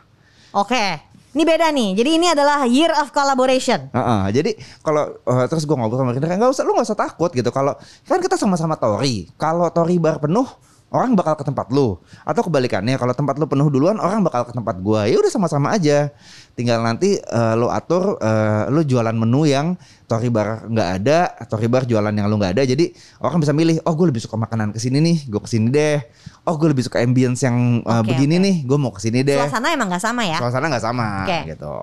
Oke. 0.53 1.03
Ini 1.29 1.45
beda 1.45 1.69
nih. 1.69 1.93
Jadi 1.93 2.11
ini 2.13 2.27
adalah 2.29 2.65
year 2.65 2.89
of 2.97 3.11
collaboration. 3.11 3.93
heeh. 3.93 4.23
jadi 4.33 4.51
kalau 4.81 5.05
eh, 5.21 5.45
terus 5.47 5.67
gue 5.67 5.75
ngobrol 5.75 6.01
sama 6.01 6.15
Rindra, 6.15 6.33
nggak 6.33 6.49
usah, 6.49 6.63
lu 6.63 6.73
nggak 6.73 6.87
usah 6.87 6.97
takut 6.97 7.29
gitu. 7.29 7.51
Kalau 7.51 7.77
kan 8.05 8.19
kita 8.19 8.39
sama-sama 8.39 8.73
Tori. 8.75 9.29
Kalau 9.35 9.69
Tori 9.69 9.99
bar 9.99 10.17
penuh, 10.17 10.49
orang 10.91 11.19
bakal 11.19 11.35
ke 11.35 11.45
tempat 11.45 11.67
lu. 11.75 11.99
Atau 12.23 12.47
kebalikannya, 12.47 12.95
kalau 12.97 13.11
tempat 13.13 13.37
lu 13.37 13.51
penuh 13.51 13.67
duluan, 13.69 13.99
orang 13.99 14.23
bakal 14.23 14.47
ke 14.47 14.53
tempat 14.55 14.79
gua. 14.79 15.05
Ya 15.11 15.19
udah 15.19 15.31
sama-sama 15.31 15.75
aja. 15.75 16.15
Tinggal 16.55 16.81
nanti 16.81 17.19
eh, 17.19 17.55
lu 17.59 17.69
atur, 17.69 18.17
eh, 18.23 18.71
lu 18.71 18.87
jualan 18.87 19.13
menu 19.13 19.45
yang 19.45 19.75
Tori 20.07 20.31
bar 20.31 20.71
nggak 20.71 20.89
ada, 21.03 21.35
Tori 21.51 21.67
bar 21.67 21.83
jualan 21.83 22.15
yang 22.15 22.31
lu 22.31 22.39
nggak 22.39 22.55
ada. 22.55 22.63
Jadi 22.63 22.95
orang 23.19 23.43
bisa 23.43 23.51
milih, 23.51 23.83
oh 23.83 23.93
gue 23.99 24.07
lebih 24.15 24.23
suka 24.23 24.39
makanan 24.39 24.71
ke 24.71 24.79
sini 24.79 25.03
nih, 25.03 25.27
gue 25.27 25.41
ke 25.43 25.51
sini 25.51 25.67
deh. 25.69 25.99
Oh 26.47 26.55
gue 26.55 26.71
lebih 26.71 26.87
suka 26.87 27.03
ambience 27.03 27.43
yang 27.43 27.83
eh, 27.83 28.01
Oke, 28.01 28.15
begini 28.15 28.39
oke. 28.39 28.45
nih, 28.47 28.57
gue 28.65 28.79
mau 28.79 28.95
ke 28.95 29.03
sini 29.03 29.27
deh. 29.27 29.43
Suasana 29.43 29.75
emang 29.75 29.91
nggak 29.91 30.03
sama 30.03 30.23
ya. 30.23 30.39
Suasana 30.39 30.71
nggak 30.71 30.85
sama 30.87 31.07
Oke. 31.27 31.39
gitu. 31.51 31.75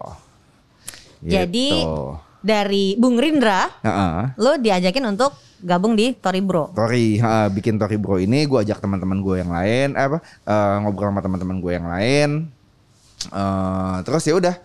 Jadi 1.23 1.67
Gitu. 1.83 2.32
Dari 2.43 2.99
Bung 2.99 3.15
Rindra, 3.15 3.71
Heeh. 3.81 4.35
lo 4.35 4.59
diajakin 4.59 5.07
untuk 5.07 5.31
gabung 5.63 5.95
di 5.95 6.11
Tori 6.11 6.43
Bro. 6.43 6.75
Tori, 6.75 7.15
ha, 7.23 7.47
bikin 7.47 7.79
Tori 7.79 7.95
Bro 7.95 8.19
ini 8.19 8.43
gue 8.43 8.59
ajak 8.59 8.83
teman-teman 8.83 9.23
gue 9.23 9.39
yang 9.39 9.49
lain, 9.49 9.95
eh, 9.95 10.05
apa 10.05 10.19
eh, 10.21 10.75
ngobrol 10.83 11.15
sama 11.15 11.23
teman-teman 11.23 11.57
gue 11.63 11.71
yang 11.71 11.87
lain. 11.87 12.29
Eh, 13.31 13.95
terus 14.03 14.27
ya 14.27 14.35
udah 14.35 14.55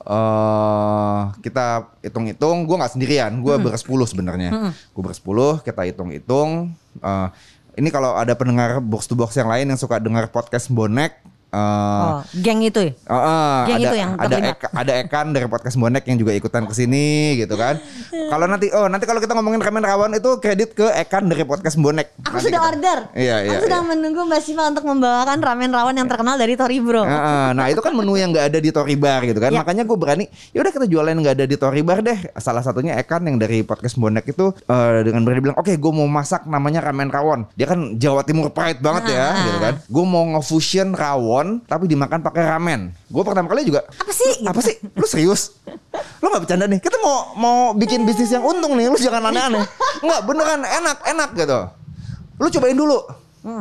eh 0.00 1.20
kita 1.44 1.92
hitung-hitung, 2.00 2.64
gue 2.64 2.76
nggak 2.80 2.92
sendirian, 2.96 3.32
gue 3.44 3.54
bersepuluh 3.60 4.08
sebenarnya, 4.08 4.72
gue 4.72 5.02
bersepuluh, 5.04 5.60
kita 5.60 5.84
hitung-hitung. 5.84 6.72
eh, 7.04 7.28
ini 7.78 7.88
kalau 7.92 8.16
ada 8.18 8.34
pendengar 8.34 8.82
box 8.82 9.06
to 9.06 9.14
box 9.14 9.36
yang 9.36 9.46
lain 9.46 9.68
yang 9.70 9.78
suka 9.78 10.00
dengar 10.00 10.26
podcast 10.32 10.72
bonek, 10.72 11.20
eh, 11.50 11.58
Oh, 12.00 12.18
geng 12.32 12.60
itu 12.60 12.80
ya? 12.80 12.92
Oh, 13.06 13.18
eh, 13.18 13.60
Geng 13.66 13.76
ada 13.76 13.84
itu 13.84 13.96
yang 13.96 14.10
ada. 14.14 14.36
Eka- 14.40 14.72
ada 14.72 14.92
Ekan 14.98 15.26
dari 15.30 15.46
podcast 15.46 15.76
bonek 15.76 16.04
yang 16.04 16.16
juga 16.16 16.32
ikutan 16.32 16.64
ke 16.64 16.72
sini 16.72 17.06
gitu 17.36 17.54
kan. 17.54 17.76
Kalau 18.30 18.46
nanti 18.46 18.70
oh 18.70 18.86
nanti 18.86 19.04
kalau 19.04 19.18
kita 19.18 19.34
ngomongin 19.34 19.58
ramen 19.58 19.82
rawon 19.82 20.10
itu 20.12 20.30
kredit 20.38 20.72
ke 20.72 20.86
Ekan 20.96 21.26
dari 21.26 21.42
podcast 21.42 21.74
bonek. 21.74 22.14
Aku 22.22 22.36
Nanti 22.36 22.46
sudah 22.46 22.56
kita- 22.56 22.70
order. 22.70 22.98
Iya 23.12 23.36
iya. 23.42 23.50
Aku 23.52 23.64
sedang 23.64 23.84
iya. 23.84 23.90
menunggu 23.90 24.20
Mbak 24.22 24.40
Siva 24.40 24.62
untuk 24.66 24.84
membawakan 24.84 25.38
ramen 25.38 25.70
rawon 25.70 25.94
yang 25.94 26.06
terkenal 26.06 26.34
dari 26.34 26.54
Tori 26.54 26.78
Bro. 26.78 27.02
Eh, 27.02 27.10
eh, 27.10 27.48
nah 27.52 27.66
itu 27.66 27.80
kan 27.80 27.92
menu 27.92 28.14
yang 28.14 28.30
nggak 28.30 28.46
ada 28.46 28.58
di 28.58 28.70
Tori 28.70 28.94
Bar 28.94 29.20
gitu 29.24 29.38
kan. 29.38 29.50
Ya. 29.50 29.58
Makanya 29.58 29.82
gue 29.82 29.96
berani. 29.96 30.24
Ya 30.50 30.60
udah 30.60 30.70
kita 30.70 30.86
jualan 30.86 31.14
nggak 31.14 31.34
ada 31.34 31.44
di 31.44 31.56
Tori 31.56 31.82
Bar 31.82 32.00
deh. 32.00 32.18
Salah 32.36 32.62
satunya 32.62 32.94
Ekan 32.94 33.26
yang 33.26 33.36
dari 33.36 33.60
podcast 33.60 33.96
bonek 33.96 34.24
itu 34.26 34.54
eh, 34.54 34.98
dengan 35.02 35.22
berani 35.22 35.40
bilang, 35.42 35.58
oke 35.58 35.72
gue 35.72 35.92
mau 35.92 36.06
masak 36.06 36.46
namanya 36.46 36.80
ramen 36.80 37.08
rawon. 37.08 37.50
Dia 37.54 37.66
kan 37.66 37.96
Jawa 37.96 38.22
Timur 38.22 38.48
pride 38.50 38.78
banget 38.78 39.10
ya 39.10 39.26
Ah. 39.26 39.36
gitu 39.44 39.58
kan. 39.58 39.74
Gue 39.82 40.04
mau 40.04 40.24
nge-fusion 40.30 40.92
rawon 40.92 41.39
tapi 41.66 41.84
dimakan 41.86 42.20
pakai 42.24 42.42
ramen. 42.46 42.90
Gue 43.10 43.22
pertama 43.22 43.50
kali 43.50 43.66
juga 43.66 43.84
Apa 43.86 44.12
sih? 44.12 44.40
apa 44.42 44.60
sih? 44.62 44.76
Lu 44.96 45.06
serius? 45.06 45.60
Lu 46.20 46.28
nggak 46.28 46.42
bercanda 46.46 46.66
nih? 46.70 46.80
Kita 46.80 46.96
mau 47.00 47.34
mau 47.36 47.58
bikin 47.76 48.02
bisnis 48.04 48.32
yang 48.32 48.44
untung 48.44 48.74
nih. 48.76 48.88
Lu 48.88 48.96
jangan 48.96 49.28
aneh-aneh. 49.28 49.64
Nggak 50.04 50.20
beneran 50.24 50.62
enak 50.64 50.98
enak 51.04 51.30
gitu. 51.36 51.60
Lu 52.40 52.48
cobain 52.48 52.76
dulu. 52.76 52.98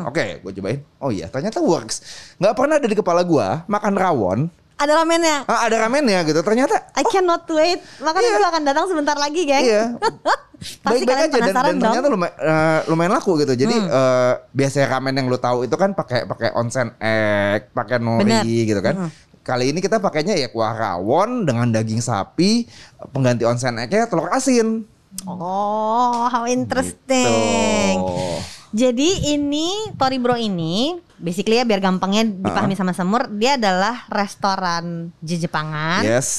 Oke, 0.08 0.44
gue 0.44 0.52
cobain. 0.60 0.80
Oh 1.00 1.08
iya, 1.08 1.32
ternyata 1.32 1.64
works. 1.64 2.04
Nggak 2.36 2.54
pernah 2.56 2.76
ada 2.80 2.88
di 2.88 2.98
kepala 3.00 3.24
gua 3.24 3.64
makan 3.72 3.94
rawon 3.96 4.40
Ada 4.80 5.04
ramennya. 5.04 5.38
Ah, 5.44 5.68
ada 5.68 5.76
ramennya 5.84 6.20
gitu. 6.24 6.40
Ternyata 6.40 6.96
I 6.96 7.04
cannot 7.04 7.44
wait. 7.52 7.84
Makanya 8.00 8.30
gue 8.32 8.48
akan 8.48 8.64
datang 8.64 8.86
sebentar 8.88 9.16
lagi, 9.20 9.44
geng. 9.44 9.66
Iya. 9.68 9.84
Pasti 10.60 11.08
Baik-baik 11.08 11.08
kalian 11.08 11.24
aja 11.24 11.32
dan, 11.32 11.40
penasaran 11.40 11.68
dan 11.68 11.76
dong. 11.76 11.84
ternyata 11.84 12.08
lumayan, 12.12 12.36
eh, 12.36 12.80
lumayan 12.92 13.12
laku 13.16 13.32
gitu. 13.40 13.54
Jadi 13.56 13.76
eh, 13.76 14.34
biasanya 14.56 14.88
ramen 14.92 15.16
yang 15.16 15.28
lu 15.32 15.40
tahu 15.40 15.64
itu 15.64 15.76
kan 15.76 15.92
pakai 15.96 16.28
pakai 16.28 16.50
onsen 16.56 16.96
egg, 17.00 17.72
pakai 17.72 18.00
nori 18.00 18.28
Bener. 18.28 18.44
gitu 18.44 18.82
kan. 18.84 18.96
Kali 19.44 19.72
ini 19.72 19.80
kita 19.80 20.04
pakainya 20.04 20.36
ya 20.36 20.52
kuah 20.52 20.76
rawon 20.76 21.48
dengan 21.48 21.72
daging 21.72 22.04
sapi, 22.04 22.68
pengganti 23.16 23.48
onsen 23.48 23.80
eggnya 23.80 24.08
telur 24.12 24.28
asin. 24.32 24.84
Oh, 25.28 26.28
how 26.28 26.44
interesting. 26.46 27.98
Tuh. 28.00 28.59
Jadi 28.70 29.34
ini 29.34 29.94
Tori 29.98 30.22
Bro 30.22 30.38
ini 30.38 30.94
basically 31.20 31.60
ya 31.60 31.66
biar 31.68 31.84
gampangnya 31.84 32.24
dipahami 32.26 32.74
sama 32.80 32.96
Semur, 32.96 33.28
dia 33.36 33.60
adalah 33.60 34.08
restoran 34.08 35.12
Jepangan 35.20 36.02
Yes. 36.02 36.30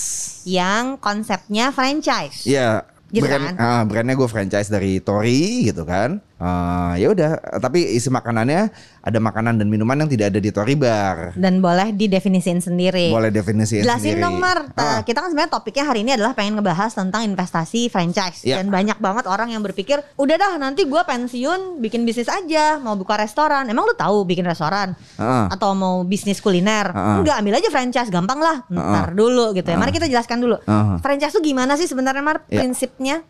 yang 0.49 0.97
konsepnya 0.97 1.71
franchise. 1.71 2.49
Iya. 2.49 2.89
Gitu 3.11 3.27
kan? 3.27 3.59
brand, 3.59 3.59
ah, 3.59 3.83
brandnya 3.83 4.15
gue 4.15 4.31
franchise 4.31 4.71
dari 4.71 5.03
Tori 5.03 5.67
gitu 5.67 5.83
kan. 5.83 6.23
Ah, 6.41 6.97
ya 6.97 7.13
udah, 7.13 7.31
tapi 7.61 7.85
isi 7.93 8.09
makanannya 8.09 8.73
ada 8.99 9.19
makanan 9.19 9.61
dan 9.61 9.69
minuman 9.69 9.93
yang 9.95 10.09
tidak 10.09 10.33
ada 10.33 10.41
di 10.41 10.49
Tori 10.49 10.73
Bar. 10.73 11.37
Dan 11.37 11.61
boleh 11.61 11.93
didefinisiin 11.93 12.59
sendiri. 12.59 13.13
Boleh 13.13 13.29
definisiin 13.29 13.85
Jelasin 13.85 14.17
sendiri. 14.17 14.25
dong 14.25 14.41
Mar, 14.41 14.73
Ah. 14.73 14.81
Uh, 14.91 15.01
kita 15.03 15.21
kan 15.21 15.29
sebenarnya 15.29 15.53
topiknya 15.53 15.85
hari 15.85 16.01
ini 16.01 16.17
adalah 16.17 16.33
pengen 16.33 16.57
ngebahas 16.57 16.91
tentang 16.91 17.23
investasi 17.25 17.87
franchise 17.87 18.41
Iya. 18.43 18.57
dan 18.57 18.69
banyak 18.69 18.97
banget 18.97 19.25
orang 19.27 19.51
yang 19.51 19.61
berpikir 19.61 20.01
udah 20.17 20.35
dah 20.35 20.57
nanti 20.57 20.83
gue 20.83 20.97
pensiun 20.99 21.77
bikin 21.79 22.03
bisnis 22.03 22.27
aja 22.27 22.77
mau 22.79 22.95
buka 22.95 23.15
restoran 23.15 23.69
emang 23.69 23.85
lu 23.85 23.93
tahu 23.93 24.25
bikin 24.25 24.43
restoran 24.43 24.97
Ah. 25.15 25.45
atau 25.47 25.73
mau 25.73 26.01
bisnis 26.03 26.41
kuliner 26.41 26.89
Ah. 26.89 27.21
enggak 27.21 27.37
ambil 27.37 27.55
aja 27.55 27.69
franchise 27.69 28.09
gampang 28.09 28.41
lah 28.41 28.65
ntar 28.67 29.13
dulu 29.13 29.53
gitu 29.53 29.67
ya 29.67 29.77
mari 29.77 29.91
kita 29.91 30.07
jelaskan 30.07 30.41
dulu 30.41 30.57
Ah. 30.65 30.97
franchise 30.99 31.31
tuh 31.31 31.43
gimana 31.43 31.77
sih 31.77 31.85
sebenarnya 31.85 32.21
Mar 32.21 32.41
Iya. 32.47 32.65
prinsipnya 32.65 33.21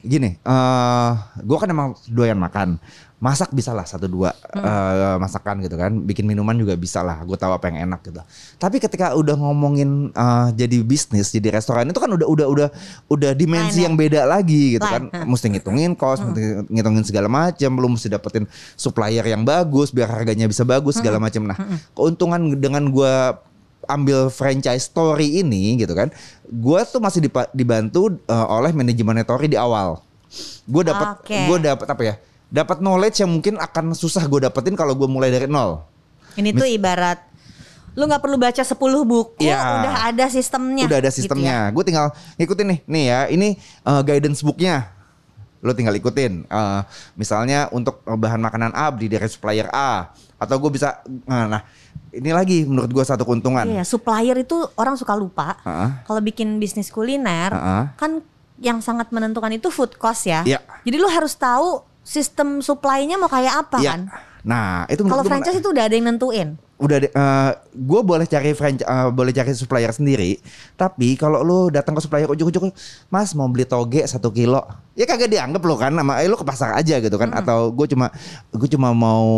Gini, 0.00 0.32
eh 0.40 1.12
gue 1.44 1.56
kan 1.60 1.68
emang 1.68 1.92
doyan 2.08 2.40
makan. 2.40 2.80
Masak 3.20 3.52
bisa 3.52 3.76
lah 3.76 3.84
satu 3.84 4.08
dua 4.08 4.32
eh, 4.56 5.16
masakan 5.20 5.60
gitu 5.60 5.76
kan. 5.76 5.92
Bikin 5.92 6.24
minuman 6.24 6.56
juga 6.56 6.72
bisa 6.72 7.04
lah. 7.04 7.20
Gue 7.28 7.36
tahu 7.36 7.52
apa 7.52 7.68
yang 7.68 7.84
enak 7.84 8.00
gitu. 8.08 8.16
Tapi 8.56 8.80
ketika 8.80 9.12
udah 9.12 9.36
ngomongin 9.36 10.08
eh, 10.08 10.48
jadi 10.56 10.80
bisnis, 10.80 11.28
jadi 11.28 11.52
restoran 11.52 11.84
itu 11.84 12.00
kan 12.00 12.08
udah 12.08 12.24
udah 12.24 12.46
udah 12.48 12.68
udah 13.12 13.30
dimensi 13.36 13.84
Lain 13.84 13.84
ya? 13.84 13.86
yang 13.92 13.94
beda 14.00 14.20
lagi 14.24 14.80
gitu 14.80 14.88
Lain, 14.88 15.12
kan. 15.12 15.28
Mesti 15.28 15.46
ngitungin 15.52 15.92
cost, 16.00 16.24
mesti 16.24 16.64
ngitungin 16.72 17.04
segala 17.04 17.28
macam. 17.28 17.70
Belum 17.76 17.92
mesti 17.92 18.08
dapetin 18.08 18.48
supplier 18.72 19.28
yang 19.28 19.44
bagus 19.44 19.92
biar 19.92 20.08
harganya 20.08 20.48
bisa 20.48 20.64
bagus 20.64 20.96
segala 20.96 21.20
macam. 21.20 21.44
Nah, 21.44 21.60
keuntungan 21.92 22.56
dengan 22.56 22.88
gue 22.88 23.14
ambil 23.88 24.30
franchise 24.30 24.86
story 24.86 25.42
ini 25.42 25.74
gitu 25.80 25.92
kan, 25.98 26.14
gue 26.50 26.80
tuh 26.84 26.98
masih 26.98 27.22
dipa- 27.22 27.50
dibantu 27.54 28.10
uh, 28.26 28.46
oleh 28.50 28.74
manajemen 28.74 29.22
story 29.22 29.46
di 29.46 29.58
awal. 29.58 30.02
Gue 30.66 30.82
dapat, 30.82 31.22
Oke. 31.22 31.38
gue 31.46 31.56
dapat 31.62 31.86
apa 31.86 32.02
ya? 32.02 32.14
Dapat 32.50 32.82
knowledge 32.82 33.22
yang 33.22 33.30
mungkin 33.30 33.54
akan 33.56 33.94
susah 33.94 34.26
gue 34.26 34.42
dapetin 34.42 34.74
kalau 34.74 34.98
gue 34.98 35.06
mulai 35.06 35.30
dari 35.30 35.46
nol. 35.46 35.86
ini 36.38 36.54
tuh 36.54 36.62
ibarat 36.62 37.18
lu 37.98 38.06
nggak 38.06 38.22
perlu 38.22 38.38
baca 38.38 38.62
10 38.62 38.78
buku 38.78 39.42
Iya. 39.42 39.82
udah 39.82 39.94
ada 40.14 40.26
sistemnya 40.30 40.86
Udah 40.86 40.98
ada 41.02 41.10
gitu 41.10 41.14
ya. 41.14 41.18
sistemnya. 41.18 41.56
Gue 41.74 41.82
tinggal 41.82 42.14
ngikutin 42.38 42.66
nih, 42.70 42.78
nih 42.86 43.04
ya. 43.10 43.20
Ini 43.34 43.48
uh, 43.82 44.02
guidance 44.06 44.46
booknya. 44.46 44.94
Lo 45.58 45.74
tinggal 45.74 45.98
ikutin. 45.98 46.46
Uh, 46.46 46.86
misalnya 47.18 47.66
untuk 47.74 47.98
uh, 48.06 48.14
bahan 48.14 48.38
makanan 48.38 48.70
A 48.78 48.94
beli 48.94 49.10
dari 49.10 49.26
supplier 49.26 49.66
A, 49.74 50.14
atau 50.38 50.56
gue 50.56 50.70
bisa, 50.70 51.02
nah, 51.26 51.50
nah, 51.50 51.62
ini 52.10 52.30
lagi 52.34 52.66
menurut 52.66 52.90
gue 52.90 53.04
satu 53.04 53.22
keuntungan. 53.22 53.66
Iya, 53.66 53.86
supplier 53.86 54.34
itu 54.38 54.66
orang 54.74 54.98
suka 54.98 55.14
lupa. 55.14 55.54
Heeh. 55.62 55.88
Kalau 56.06 56.20
bikin 56.20 56.58
bisnis 56.58 56.90
kuliner, 56.90 57.54
Heeh. 57.54 57.84
kan 57.94 58.20
yang 58.60 58.82
sangat 58.82 59.08
menentukan 59.14 59.50
itu 59.54 59.70
food 59.70 59.96
cost 59.96 60.26
ya. 60.26 60.42
Iya. 60.44 60.58
Jadi 60.84 60.96
lu 60.98 61.08
harus 61.08 61.32
tahu 61.34 61.80
sistem 62.02 62.60
supply-nya 62.60 63.16
mau 63.16 63.30
kayak 63.30 63.68
apa 63.68 63.78
Iya. 63.78 63.90
kan. 63.94 64.00
Nah, 64.40 64.88
itu 64.88 65.04
Kalau 65.04 65.24
franchise 65.24 65.60
itu 65.60 65.68
udah 65.68 65.84
ada 65.86 65.94
yang 65.94 66.08
nentuin. 66.10 66.56
Udah 66.80 66.96
gue 67.70 68.00
boleh 68.00 68.24
cari 68.24 68.56
franchise 68.56 68.88
boleh 69.12 69.30
cari 69.30 69.52
supplier 69.52 69.92
sendiri 69.92 70.40
tapi 70.74 71.12
kalau 71.14 71.44
lu 71.44 71.58
datang 71.68 71.92
ke 71.92 72.00
supplier 72.00 72.24
ujuk-ujuk 72.24 72.72
mas 73.06 73.36
mau 73.36 73.44
beli 73.46 73.68
toge 73.68 74.00
satu 74.02 74.32
kilo 74.32 74.64
ya 74.96 75.04
kagak 75.04 75.28
dianggap 75.28 75.60
lo 75.60 75.76
kan 75.76 75.92
sama 75.92 76.18
eh, 76.18 76.26
lu 76.26 76.34
ke 76.34 76.44
pasar 76.44 76.72
aja 76.72 76.96
gitu 76.96 77.14
kan 77.14 77.28
atau 77.36 77.68
gue 77.68 77.84
cuma 77.86 78.08
gue 78.50 78.68
cuma 78.68 78.90
mau 78.90 79.28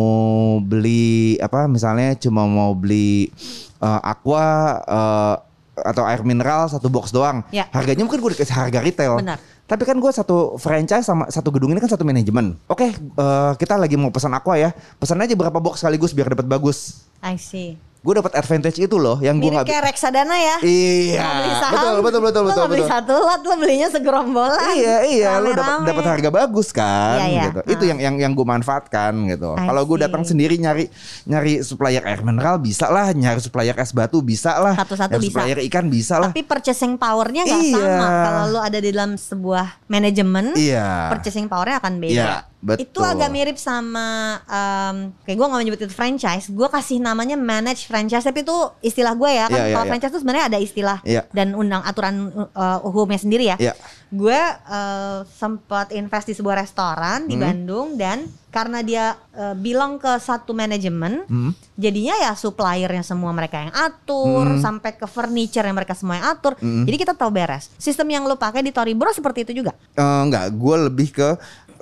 beli 0.62 1.34
apa 1.38 1.66
misalnya 1.66 2.14
cuma 2.14 2.46
mau 2.46 2.72
beli 2.72 3.34
eh, 3.78 4.00
aqua 4.06 4.46
eh, 4.78 5.34
atau 5.82 6.04
air 6.04 6.22
mineral 6.22 6.68
satu 6.68 6.86
box 6.86 7.10
doang 7.10 7.42
Ya. 7.50 7.66
harganya 7.72 8.04
mungkin 8.04 8.20
gue 8.20 8.36
dikasih 8.36 8.54
harga 8.54 8.84
retail 8.84 9.18
Benar. 9.18 9.40
tapi 9.64 9.82
kan 9.82 9.96
gue 9.96 10.12
satu 10.12 10.60
franchise 10.60 11.08
sama 11.08 11.26
satu 11.26 11.48
gedung 11.48 11.72
ini 11.72 11.80
kan 11.80 11.88
satu 11.88 12.04
manajemen. 12.04 12.60
Oke, 12.68 12.92
eh, 12.92 13.52
kita 13.56 13.80
lagi 13.80 13.96
mau 13.96 14.12
pesan 14.12 14.36
aqua 14.36 14.60
ya. 14.60 14.76
Pesan 15.00 15.16
aja 15.16 15.32
berapa 15.32 15.56
box 15.56 15.80
sekaligus 15.80 16.12
biar 16.12 16.28
dapat 16.28 16.44
bagus. 16.44 17.08
I 17.22 17.36
see. 17.36 17.78
Gue 18.02 18.18
dapat 18.18 18.34
advantage 18.34 18.82
itu 18.82 18.98
loh 18.98 19.22
yang 19.22 19.38
gue 19.38 19.46
nggak. 19.46 19.62
kayak 19.62 19.94
reksadana 19.94 20.34
ya. 20.34 20.56
Iya, 20.58 21.22
saham, 21.62 21.70
betul 21.70 22.02
betul 22.02 22.20
betul 22.20 22.42
betul 22.42 22.58
nggak 22.58 22.66
beli 22.66 22.82
betul. 22.82 22.90
satu 22.90 23.14
lot, 23.14 23.40
lu 23.40 23.54
belinya 23.56 23.88
segerombolan. 23.88 24.58
Iya 24.74 24.96
iya, 25.06 25.30
lu 25.38 25.54
dapat 25.54 25.86
dapat 25.86 26.04
harga 26.10 26.30
bagus 26.34 26.74
kan, 26.74 27.22
Iya, 27.22 27.26
iya. 27.30 27.42
gitu. 27.46 27.60
Itu 27.62 27.82
Ah. 27.86 27.88
yang 27.94 27.98
yang 28.02 28.14
yang 28.18 28.32
gue 28.34 28.42
manfaatkan 28.42 29.12
gitu. 29.30 29.54
Kalau 29.54 29.82
gue 29.86 29.98
datang 30.02 30.26
sendiri 30.26 30.58
nyari 30.58 30.90
nyari 31.24 31.62
supplier 31.62 32.02
air 32.02 32.26
mineral 32.26 32.58
bisa 32.58 32.90
lah, 32.90 33.14
nyari 33.14 33.38
supplier 33.38 33.78
es 33.78 33.94
batu 33.94 34.18
bisa 34.18 34.58
lah, 34.58 34.74
Satu-satu 34.74 35.14
nyari 35.14 35.22
bisa. 35.22 35.30
supplier 35.30 35.58
ikan 35.70 35.86
bisa 35.86 36.14
lah. 36.18 36.30
Tapi 36.30 36.42
purchasing 36.42 36.98
powernya 36.98 37.46
nggak 37.46 37.62
Iya. 37.62 37.78
sama. 37.78 38.08
Kalau 38.26 38.44
lu 38.50 38.58
ada 38.58 38.78
di 38.78 38.90
dalam 38.90 39.14
sebuah 39.14 39.66
manajemen, 39.86 40.58
Iya. 40.58 41.06
purchasing 41.14 41.46
powernya 41.46 41.78
akan 41.78 42.02
beda. 42.02 42.10
Iya, 42.18 42.34
betul. 42.58 42.82
Itu 42.82 43.00
agak 43.06 43.30
mirip 43.30 43.54
sama 43.54 44.06
um, 44.42 44.96
kayak 45.22 45.38
gue 45.38 45.46
nyebut 45.62 45.80
itu 45.80 45.94
franchise, 45.94 46.50
gue 46.50 46.66
kasih 46.66 46.98
namanya 46.98 47.38
manage 47.38 47.91
franchise 47.92 48.24
tapi 48.24 48.40
itu 48.40 48.56
istilah 48.80 49.12
gue 49.12 49.28
ya 49.28 49.46
kan. 49.46 49.60
Iya, 49.60 49.64
iya, 49.68 49.74
Kalau 49.76 49.84
iya. 49.84 49.90
franchise 49.92 50.12
itu 50.12 50.20
sebenarnya 50.24 50.44
ada 50.48 50.58
istilah 50.58 50.98
Iya. 51.04 51.22
dan 51.30 51.52
undang 51.52 51.84
aturan 51.84 52.14
uh, 52.48 52.80
hukumnya 52.80 53.20
sendiri 53.20 53.44
ya. 53.46 53.56
Iya. 53.60 53.74
Gue 54.08 54.40
uh, 54.66 55.24
sempat 55.28 55.92
invest 55.92 56.26
di 56.26 56.34
sebuah 56.34 56.56
restoran 56.58 57.24
Hmm. 57.24 57.28
di 57.28 57.36
Bandung 57.36 57.86
dan 57.94 58.24
karena 58.48 58.80
dia 58.80 59.04
uh, 59.32 59.52
bilang 59.52 59.96
ke 59.96 60.12
satu 60.18 60.52
manajemen, 60.52 61.24
Hmm. 61.24 61.52
jadinya 61.74 62.12
ya 62.18 62.32
suppliernya 62.32 63.00
semua 63.00 63.32
mereka 63.32 63.56
yang 63.58 63.72
atur, 63.72 64.44
Hmm. 64.44 64.60
sampai 64.60 64.92
ke 64.92 65.04
furniture 65.04 65.64
yang 65.64 65.72
mereka 65.72 65.92
semua 65.92 66.16
yang 66.16 66.28
atur. 66.28 66.56
Jadi 66.60 66.96
kita 66.98 67.12
tahu 67.12 67.28
beres. 67.28 67.72
Sistem 67.76 68.08
yang 68.08 68.24
lo 68.24 68.36
pakai 68.36 68.60
di 68.60 68.68
Toribro 68.68 69.08
seperti 69.08 69.44
itu 69.44 69.64
juga. 69.64 69.72
Eh, 69.92 70.20
enggak, 70.22 70.52
gue 70.52 70.76
lebih 70.86 71.08
ke 71.10 71.28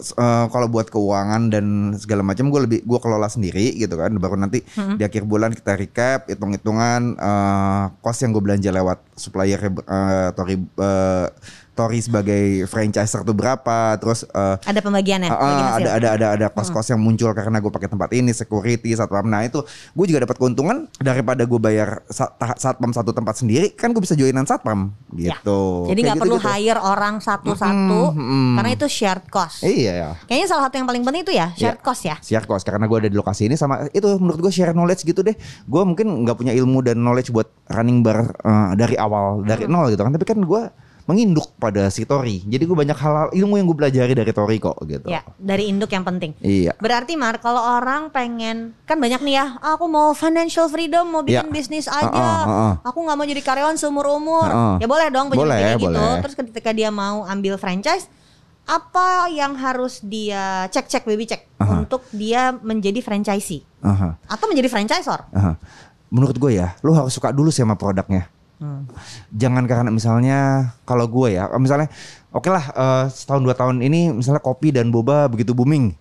eh, 0.01 0.47
kalau 0.49 0.67
buat 0.67 0.89
keuangan 0.89 1.53
dan 1.53 1.95
segala 1.97 2.25
macam 2.25 2.49
gue 2.49 2.61
lebih 2.67 2.81
gue 2.83 2.99
kelola 2.99 3.29
sendiri 3.29 3.77
gitu 3.77 3.95
kan. 3.95 4.11
Baru 4.17 4.35
nanti 4.41 4.65
di 4.97 5.03
akhir 5.05 5.29
bulan 5.29 5.53
kita 5.53 5.77
recap 5.77 6.27
hitung-hitungan 6.33 7.21
eh 7.21 7.85
cost 8.01 8.25
yang 8.25 8.33
gue 8.33 8.43
belanja 8.43 8.71
lewat 8.73 8.99
supplier 9.15 9.61
eh, 9.61 10.29
Tori 10.35 10.57
eh, 10.57 11.27
Tori 11.73 11.99
sebagai 11.99 12.41
franchiser 12.65 13.21
tuh 13.21 13.33
berapa, 13.33 13.79
terus 13.97 14.23
eh, 14.25 14.57
Ada 14.61 14.81
pembagiannya, 14.81 15.29
pembagian 15.29 15.65
hasil. 15.67 15.81
ada 15.81 15.91
ada 15.91 16.09
ada 16.11 16.27
ada 16.35 16.47
kos-kos 16.49 16.87
yang 16.87 16.99
muncul 16.99 17.31
karena 17.31 17.57
gue 17.57 17.71
pakai 17.71 17.87
tempat 17.87 18.11
ini 18.13 18.31
security 18.31 18.93
satpam 18.93 19.25
nah 19.25 19.41
itu 19.41 19.63
gue 19.91 20.05
juga 20.07 20.23
dapat 20.23 20.37
keuntungan 20.37 20.77
daripada 20.97 21.43
gue 21.43 21.57
bayar 21.57 22.05
sat- 22.07 22.33
satpam 22.57 22.91
satu 22.91 23.11
tempat 23.11 23.35
sendiri 23.35 23.73
kan 23.73 23.91
gue 23.91 23.99
bisa 23.99 24.13
joinan 24.13 24.45
satpam 24.45 24.93
Ya. 25.13 25.35
gitu 25.35 25.87
Jadi 25.87 26.01
nggak 26.01 26.13
Kayak 26.13 26.23
perlu 26.23 26.37
gitu-gitu. 26.37 26.55
hire 26.57 26.81
orang 26.81 27.15
satu-satu 27.19 27.99
Mm-mm, 28.09 28.21
mm-mm. 28.21 28.49
karena 28.55 28.71
itu 28.73 28.87
shared 28.87 29.25
cost. 29.27 29.63
iya 29.63 29.93
ya 29.97 30.11
Kayaknya 30.25 30.47
salah 30.49 30.63
satu 30.65 30.75
yang 30.77 30.87
paling 30.87 31.03
penting 31.03 31.23
itu 31.23 31.33
ya 31.33 31.51
shared 31.53 31.77
Iya. 31.77 31.83
cost 31.83 32.03
ya. 32.05 32.17
share 32.21 32.45
cost 32.45 32.65
karena 32.65 32.85
gue 32.85 32.99
ada 32.99 33.09
di 33.09 33.17
lokasi 33.17 33.43
ini 33.45 33.55
sama 33.55 33.89
itu 33.89 34.07
menurut 34.17 34.41
gue 34.41 34.51
share 34.51 34.71
knowledge 34.71 35.03
gitu 35.03 35.21
deh 35.21 35.35
gue 35.37 35.83
mungkin 35.83 36.07
nggak 36.21 36.37
punya 36.37 36.53
ilmu 36.53 36.81
dan 36.81 36.97
knowledge 36.97 37.31
buat 37.31 37.49
running 37.69 38.01
bar 38.01 38.33
eh, 38.35 38.71
dari 38.75 38.95
awal 38.97 39.43
dari 39.43 39.63
Hmm. 39.63 39.73
nol 39.73 39.87
gitu 39.89 40.01
kan 40.01 40.11
tapi 40.11 40.25
kan 40.25 40.39
gue 40.39 40.63
menginduk 41.11 41.51
pada 41.57 41.87
si 41.89 42.03
Tori 42.03 42.41
jadi 42.43 42.63
gue 42.63 42.73
banyak 42.73 42.95
hal 42.95 43.15
ilmu 43.31 43.55
yang 43.55 43.67
gue 43.67 43.77
pelajari 43.77 44.15
dari 44.15 44.31
Tori 44.31 44.57
kok 44.57 44.79
gitu 44.83 45.07
Ya, 45.07 45.21
dari 45.35 45.67
induk 45.67 45.89
yang 45.89 46.03
penting. 46.03 46.39
iya 46.39 46.71
Berarti 46.77 47.15
Mar, 47.15 47.37
kalau 47.37 47.59
orang 47.59 48.09
pengen 48.09 48.73
kan 48.85 48.97
banyak 48.97 49.19
nih 49.21 49.35
ya, 49.35 49.59
"Ah, 49.59 49.75
aku 49.75 49.85
mau 49.85 50.13
financial 50.13 50.67
freedom, 50.67 51.05
mau 51.05 51.23
bikin 51.23 51.43
Ya. 51.43 51.51
bisnis 51.51 51.85
aja, 51.85 52.07
Uh-uh, 52.07 52.47
uh-uh. 52.47 52.75
aku 52.83 52.99
nggak 53.01 53.17
mau 53.17 53.25
jadi 53.25 53.43
karyawan 53.43 53.75
seumur 53.75 54.07
umur. 54.09 54.47
Ya 54.79 54.87
boleh 54.87 55.09
dong 55.09 55.29
punya 55.29 55.41
Boleh, 55.41 55.59
kayak 55.59 55.77
gitu. 55.77 55.91
boleh. 55.91 56.21
Terus 56.23 56.35
ketika 56.37 56.71
dia 56.71 56.89
mau 56.89 57.25
ambil 57.25 57.57
franchise, 57.57 58.07
apa 58.63 59.27
yang 59.29 59.57
harus 59.57 59.99
dia 60.01 60.41
cek 60.69 60.87
cek 60.87 61.03
baby 61.05 61.27
cek 61.27 61.43
Uh-huh. 61.59 61.83
untuk 61.83 62.07
dia 62.11 62.55
menjadi 62.55 63.01
franchisee 63.01 63.61
Aha, 63.81 64.17
atau 64.25 64.47
menjadi 64.47 64.71
franchisor? 64.71 65.27
aha. 65.29 65.61
menurut 66.09 66.35
gue 66.35 66.57
ya 66.57 66.73
lu 66.81 66.91
harus 66.91 67.11
suka 67.11 67.31
dulu 67.31 67.49
sih 67.49 67.61
sama 67.61 67.75
produknya 67.75 68.27
Hmm. 68.61 68.85
jangan 69.33 69.65
karena 69.65 69.89
misalnya 69.89 70.69
kalau 70.85 71.09
gue 71.09 71.33
ya 71.33 71.49
misalnya 71.57 71.89
oke 72.29 72.45
lah 72.53 72.65
eh, 72.69 73.05
setahun 73.09 73.41
dua 73.41 73.57
tahun 73.57 73.81
ini 73.81 74.13
misalnya 74.13 74.45
kopi 74.45 74.69
dan 74.69 74.93
boba 74.93 75.33
begitu 75.33 75.57
booming 75.57 75.97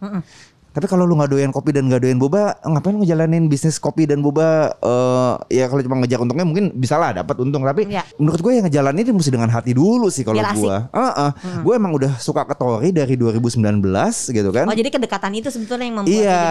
Tapi 0.70 0.86
kalau 0.86 1.04
lu 1.04 1.14
nggak 1.14 1.30
doyan 1.30 1.50
kopi 1.50 1.72
dan 1.72 1.86
nggak 1.86 2.02
doyan 2.02 2.18
boba, 2.18 2.54
ngapain 2.62 2.94
lu 2.94 3.02
ngejalanin 3.02 3.46
bisnis 3.46 3.76
kopi 3.76 4.06
dan 4.06 4.22
boba? 4.22 4.72
eh 4.80 5.34
ya 5.56 5.66
kalau 5.66 5.82
cuma 5.82 5.98
ngejar 5.98 6.20
untungnya 6.20 6.44
mungkin 6.44 6.72
bisa 6.72 6.96
lah 6.96 7.12
dapat 7.12 7.36
untung. 7.38 7.62
Tapi 7.62 7.86
Iya. 7.86 8.06
menurut 8.16 8.40
gue 8.40 8.52
yang 8.52 8.66
ngejalanin 8.66 9.02
itu 9.02 9.12
mesti 9.12 9.30
dengan 9.30 9.50
hati 9.50 9.72
dulu 9.72 10.08
sih 10.08 10.22
kalau 10.22 10.38
Biar 10.38 10.54
asik. 10.54 10.62
gue. 10.62 10.78
Heeh. 10.92 11.30
Gue 11.60 11.74
emang 11.74 11.92
udah 11.92 12.12
suka 12.18 12.44
ke 12.44 12.54
Tori 12.54 12.90
dari 12.90 13.16
2019 13.16 13.82
gitu 14.30 14.50
kan. 14.50 14.66
Oh 14.66 14.74
jadi 14.74 14.90
kedekatan 14.90 15.32
itu 15.34 15.50
sebetulnya 15.50 15.86
yang 15.86 15.98
membuat 15.98 16.14
Iya, 16.16 16.42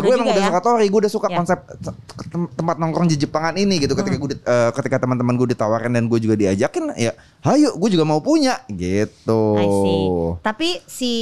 gue 0.00 0.12
emang 0.12 0.28
udah 0.28 0.42
ya. 0.42 0.48
suka 0.48 0.60
Tori, 0.60 0.86
gue 0.86 1.00
udah 1.00 1.12
suka 1.12 1.28
Ya. 1.28 1.36
konsep 1.36 1.58
te- 1.78 1.96
tem- 2.26 2.50
tempat 2.52 2.76
nongkrong 2.76 3.06
di 3.06 3.16
Jepangan 3.16 3.54
ini 3.54 3.78
gitu. 3.78 3.94
Ketika 3.94 4.16
gue 4.16 4.30
di- 4.32 4.42
eh, 4.42 4.70
ketika 4.72 4.96
teman-teman 4.98 5.34
gue 5.34 5.48
ditawarin 5.48 5.92
dan 5.92 6.04
gue 6.04 6.18
juga 6.18 6.34
diajakin, 6.34 6.94
ya, 6.94 7.14
hayo, 7.42 7.74
gue 7.74 7.88
juga 7.88 8.02
mau 8.02 8.18
punya 8.18 8.58
gitu. 8.68 9.42
I 9.54 9.66
see. 9.66 10.02
Tapi 10.40 10.68
si 10.84 11.12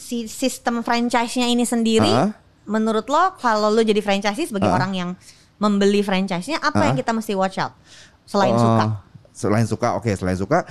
si 0.00 0.24
sistem 0.24 0.80
franchise-nya 0.80 1.44
ini 1.44 1.62
sendiri, 1.62 2.08
Hah? 2.08 2.32
menurut 2.64 3.04
lo 3.04 3.36
kalau 3.36 3.68
lo 3.68 3.80
jadi 3.80 4.00
franchisee 4.00 4.48
sebagai 4.48 4.66
Hah? 4.66 4.76
orang 4.76 4.92
yang 4.92 5.10
membeli 5.56 6.00
franchise-nya, 6.00 6.56
apa 6.58 6.72
Hah? 6.74 6.86
yang 6.88 6.96
kita 6.96 7.12
mesti 7.12 7.36
watch 7.36 7.60
out 7.60 7.76
selain 8.24 8.50
Eh, 8.50 8.58
suka? 8.58 8.84
Selain 9.30 9.64
suka, 9.64 9.88
oke, 9.94 10.10
selain 10.10 10.34
suka. 10.34 10.64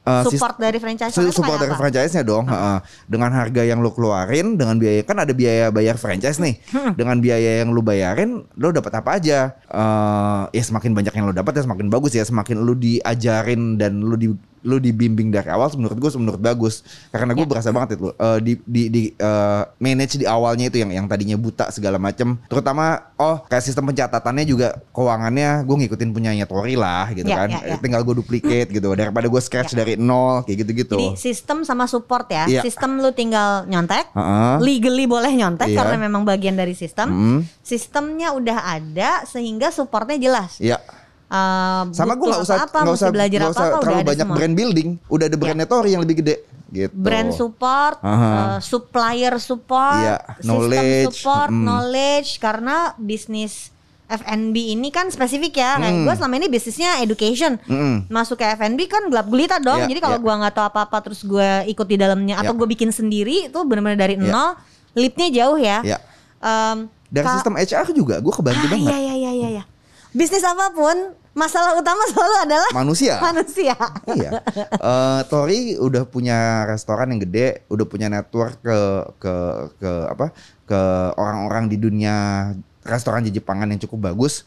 eh, 0.00 0.24
sis- 0.24 0.40
Support 0.40 0.56
dari 0.56 0.76
franchise 0.76 1.12
Su- 1.12 1.28
support 1.28 1.60
dari 1.60 1.70
franchise-nya 1.70 2.20
dong. 2.22 2.44
heeh. 2.44 2.78
Dengan 3.04 3.30
harga 3.30 3.60
yang 3.60 3.78
lu 3.78 3.92
keluarin, 3.92 4.56
dengan 4.56 4.74
biaya 4.74 5.04
kan 5.04 5.20
ada 5.20 5.30
biaya 5.30 5.68
bayar 5.68 5.94
franchise 5.94 6.40
nih. 6.40 6.56
Dengan 6.96 7.20
biaya 7.20 7.60
yang 7.60 7.68
lu 7.68 7.84
bayarin, 7.84 8.48
lu 8.56 8.72
dapat 8.72 8.96
apa 8.96 9.20
aja? 9.20 9.52
Eh 9.62 10.42
ya 10.50 10.62
semakin 10.62 10.96
banyak 10.96 11.12
yang 11.12 11.28
lu 11.28 11.34
dapat 11.34 11.52
ya 11.52 11.62
semakin 11.62 11.86
bagus 11.86 12.12
ya. 12.12 12.24
Semakin 12.24 12.58
lu 12.58 12.72
diajarin 12.74 13.76
dan 13.76 14.00
lu 14.00 14.16
di 14.16 14.32
lu 14.62 14.76
dibimbing 14.76 15.28
dari 15.28 15.48
awal 15.48 15.72
menurut 15.72 15.96
gue 15.96 16.10
menurut 16.14 16.38
bagus 16.38 16.82
karena 17.08 17.32
gue 17.32 17.42
Ya. 17.42 17.48
berasa 17.48 17.70
banget 17.70 17.96
itu 17.96 18.12
eh, 18.12 18.38
di 18.40 18.52
di 18.62 18.82
di 18.86 19.02
eh, 19.10 19.62
manage 19.76 20.14
di 20.14 20.26
awalnya 20.26 20.68
itu 20.68 20.78
yang 20.78 20.92
yang 20.92 21.06
tadinya 21.06 21.34
buta 21.34 21.68
segala 21.68 21.96
macem 21.96 22.36
terutama 22.44 23.12
oh 23.16 23.40
kayak 23.42 23.64
sistem 23.64 23.88
pencatatannya 23.88 24.44
juga 24.44 24.76
keuangannya 24.90 25.64
gue 25.64 25.76
ngikutin 25.80 26.10
punyanya 26.10 26.44
Tori 26.44 26.74
lah 26.74 27.08
gitu 27.10 27.24
Ya, 27.24 27.36
kan 27.40 27.48
ya, 27.48 27.60
ya. 27.64 27.76
tinggal 27.78 28.02
gue 28.02 28.14
duplicate 28.14 28.68
gitu 28.68 28.92
daripada 28.92 29.26
gue 29.26 29.40
scratch 29.40 29.72
Ya. 29.72 29.80
dari 29.80 29.94
nol 29.94 30.42
kayak 30.42 30.58
gitu-gitu 30.60 30.96
Jadi 30.96 31.16
sistem 31.16 31.62
sama 31.62 31.86
support 31.86 32.26
ya. 32.26 32.44
Iya. 32.44 32.60
Sistem 32.60 32.98
lu 32.98 33.10
tinggal 33.10 33.64
nyontek, 33.64 34.10
Heeh. 34.10 34.54
legally 34.60 35.06
boleh 35.06 35.30
nyontek 35.30 35.70
Iya. 35.70 35.78
karena 35.78 35.96
memang 36.00 36.22
bagian 36.22 36.52
dari 36.52 36.74
sistem. 36.74 37.08
Mm. 37.08 37.38
Sistemnya 37.60 38.32
udah 38.32 38.58
ada 38.76 39.10
sehingga 39.24 39.70
supportnya 39.70 40.18
jelas. 40.18 40.58
Iya. 40.58 40.82
Eh, 41.30 41.82
Sama 41.94 42.18
gue 42.18 42.26
nggak 42.26 42.42
usah 42.42 42.56
nggak 42.66 42.90
usah 42.90 43.08
belajar 43.08 43.38
usah 43.40 43.48
apa-apa 43.48 43.62
udah 43.70 43.80
terlalu 43.80 44.02
banyak 44.04 44.26
semua. 44.26 44.36
brand 44.36 44.54
building. 44.54 44.88
Udah 45.06 45.24
ada 45.24 45.36
brandnya 45.38 45.66
Tori 45.66 45.90
yang 45.94 46.02
lebih 46.02 46.16
gede 46.18 46.42
gitu. 46.68 46.90
brand 46.92 47.30
support, 47.30 47.98
Aha. 48.00 48.30
eh, 48.30 48.58
supplier 48.60 49.34
support, 49.38 49.94
Iya, 50.00 50.16
system 50.36 50.42
knowledge, 50.44 51.06
support, 51.12 51.48
mm. 51.48 51.62
knowledge 51.62 52.28
karena 52.38 52.76
bisnis 52.96 53.70
F&B 54.06 54.74
ini 54.74 54.90
kan 54.90 55.06
spesifik 55.06 55.54
ya. 55.56 55.78
Kayak 55.78 55.94
Mm. 55.94 56.04
gue 56.04 56.14
selama 56.14 56.34
ini 56.36 56.46
bisnisnya 56.46 56.90
education. 56.98 57.62
Mm-mm. 57.64 58.06
Masuk 58.06 58.34
ke 58.34 58.46
F&B 58.50 58.86
kan 58.86 59.06
gelap 59.06 59.26
gulita 59.26 59.58
dong. 59.58 59.78
Iya, 59.78 59.86
Jadi 59.86 60.00
kalau 60.00 60.18
iya. 60.18 60.24
gua 60.24 60.34
nggak 60.36 60.50
tahu 60.52 60.66
apa-apa 60.68 60.96
terus 61.00 61.22
gue 61.22 61.48
ikut 61.68 61.86
di 61.86 61.94
dalamnya 61.94 62.34
atau 62.36 62.50
Iya. 62.50 62.58
gue 62.58 62.68
bikin 62.68 62.90
sendiri 62.90 63.46
itu 63.46 63.58
benar-benar 63.62 63.94
dari 63.96 64.14
Iya. 64.14 64.26
nol. 64.26 64.50
Lipnya 64.92 65.30
jauh 65.32 65.54
ya. 65.56 65.78
Iya. 65.80 65.98
Em, 66.40 66.90
Dari 67.06 67.26
sistem 67.32 67.54
HR 67.54 67.86
juga 67.92 68.18
gue 68.18 68.30
kebantu 68.32 68.62
ah, 68.62 68.68
banget. 68.68 68.90
Iya 68.90 68.98
iya 68.98 69.30
iya 69.32 69.48
iya. 69.52 69.64
Bisnis 70.10 70.42
apa 70.42 70.70
pun 70.70 70.94
masalah 71.30 71.74
utama 71.74 72.02
selalu 72.06 72.36
adalah 72.42 72.70
Manusia. 72.72 73.22
manusia. 73.28 73.74
iya. 74.10 74.30
Eh, 74.72 75.20
Tori 75.26 75.58
udah 75.76 76.02
punya 76.04 76.38
restoran 76.64 77.08
yang 77.08 77.22
gede, 77.22 77.62
udah 77.66 77.84
punya 77.84 78.06
network 78.06 78.58
ke 78.58 78.78
ke 79.18 79.34
ke 79.76 79.92
apa? 80.08 80.34
ke 80.64 80.80
orang-orang 81.14 81.66
di 81.66 81.76
dunia 81.76 82.50
restoran 82.80 83.20
di 83.20 83.30
Jepangan 83.32 83.66
yang 83.66 83.80
cukup 83.80 84.08
bagus. 84.08 84.46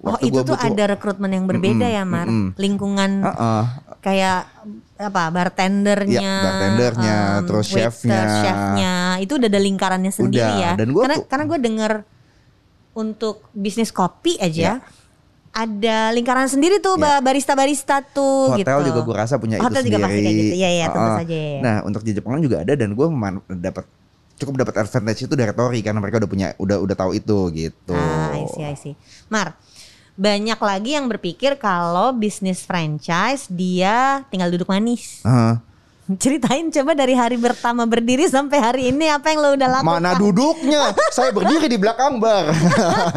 Oh 0.00 0.16
itu 0.18 0.32
gua 0.32 0.42
tuh 0.42 0.56
butuh- 0.56 0.66
ada 0.66 0.84
rekrutmen 0.88 1.30
yang 1.30 1.44
berbeda 1.44 1.84
Mm-mm, 1.84 1.94
ya 1.94 2.04
Mar. 2.04 2.24
mm-mm. 2.24 2.56
Lingkungan 2.56 3.10
Heeh. 3.20 3.62
kayak 4.00 4.48
apa 4.96 5.22
bartendernya, 5.28 6.18
Iya, 6.18 6.36
bartendernya, 6.40 7.16
em, 7.36 7.44
terus 7.44 7.66
waiter, 7.68 7.84
chefnya. 7.86 8.22
chefnya, 8.40 8.94
itu 9.18 9.32
udah 9.32 9.46
ada 9.46 9.60
lingkarannya 9.60 10.10
sendiri 10.10 10.40
Udah, 10.42 10.56
ya. 10.56 10.72
dan 10.74 10.88
gua 10.88 11.02
karena 11.04 11.16
tuh- 11.16 11.26
karena 11.26 11.44
gue 11.46 11.58
denger 11.60 11.92
untuk 12.92 13.36
bisnis 13.52 13.90
kopi 13.90 14.34
aja 14.36 14.80
Ya. 14.80 14.82
Ada 15.50 16.14
lingkaran 16.14 16.46
sendiri 16.46 16.78
tuh 16.78 16.94
barista 17.20 17.58
barista 17.58 17.98
tuh 18.00 18.54
Hotel 18.54 18.62
gitu. 18.62 18.88
juga 18.94 19.00
gue 19.02 19.16
rasa 19.18 19.34
punya 19.36 19.58
Hotel 19.58 19.82
itu 19.82 19.90
juga 19.90 19.98
sendiri. 19.98 20.04
pasti 20.06 20.20
kayak 20.22 20.36
gitu. 20.38 20.54
Iya 20.54 20.68
iya 20.70 20.86
tentu 20.86 21.02
Heeh. 21.02 21.18
saja. 21.18 21.36
ya. 21.36 21.58
Nah 21.60 21.76
untuk 21.82 22.02
di 22.06 22.12
Jepang 22.14 22.38
juga 22.38 22.56
ada 22.62 22.72
dan 22.78 22.88
gue 22.94 23.06
dapat 23.58 23.84
cukup 24.40 24.54
dapat 24.56 24.74
advantage 24.80 25.20
itu 25.28 25.34
dari 25.36 25.52
Tori 25.52 25.80
karena 25.84 25.98
mereka 26.00 26.16
udah 26.22 26.30
punya 26.30 26.48
udah 26.56 26.76
udah 26.80 26.96
tahu 26.96 27.12
itu 27.12 27.38
gitu. 27.52 27.92
Ah, 27.92 28.32
I 28.32 28.44
see, 28.48 28.64
I 28.64 28.76
see. 28.78 28.94
Mar, 29.28 29.52
banyak 30.16 30.56
lagi 30.56 30.90
yang 30.96 31.10
berpikir 31.10 31.60
kalau 31.60 32.14
bisnis 32.16 32.64
franchise 32.64 33.50
dia 33.50 34.24
tinggal 34.32 34.48
duduk 34.48 34.70
manis. 34.70 35.20
Heeh. 35.26 35.60
Ceritain 36.18 36.66
coba 36.72 36.96
dari 36.98 37.14
hari 37.14 37.38
pertama 37.38 37.86
berdiri 37.86 38.26
sampai 38.26 38.58
hari 38.58 38.82
ini 38.90 39.06
apa 39.06 39.30
yang 39.30 39.38
lo 39.38 39.50
udah 39.54 39.68
lakukan? 39.78 40.00
Mana 40.02 40.18
duduknya? 40.18 40.90
Saya 41.14 41.30
berdiri 41.30 41.70
di 41.70 41.78
belakang 41.78 42.18
bar. 42.18 42.50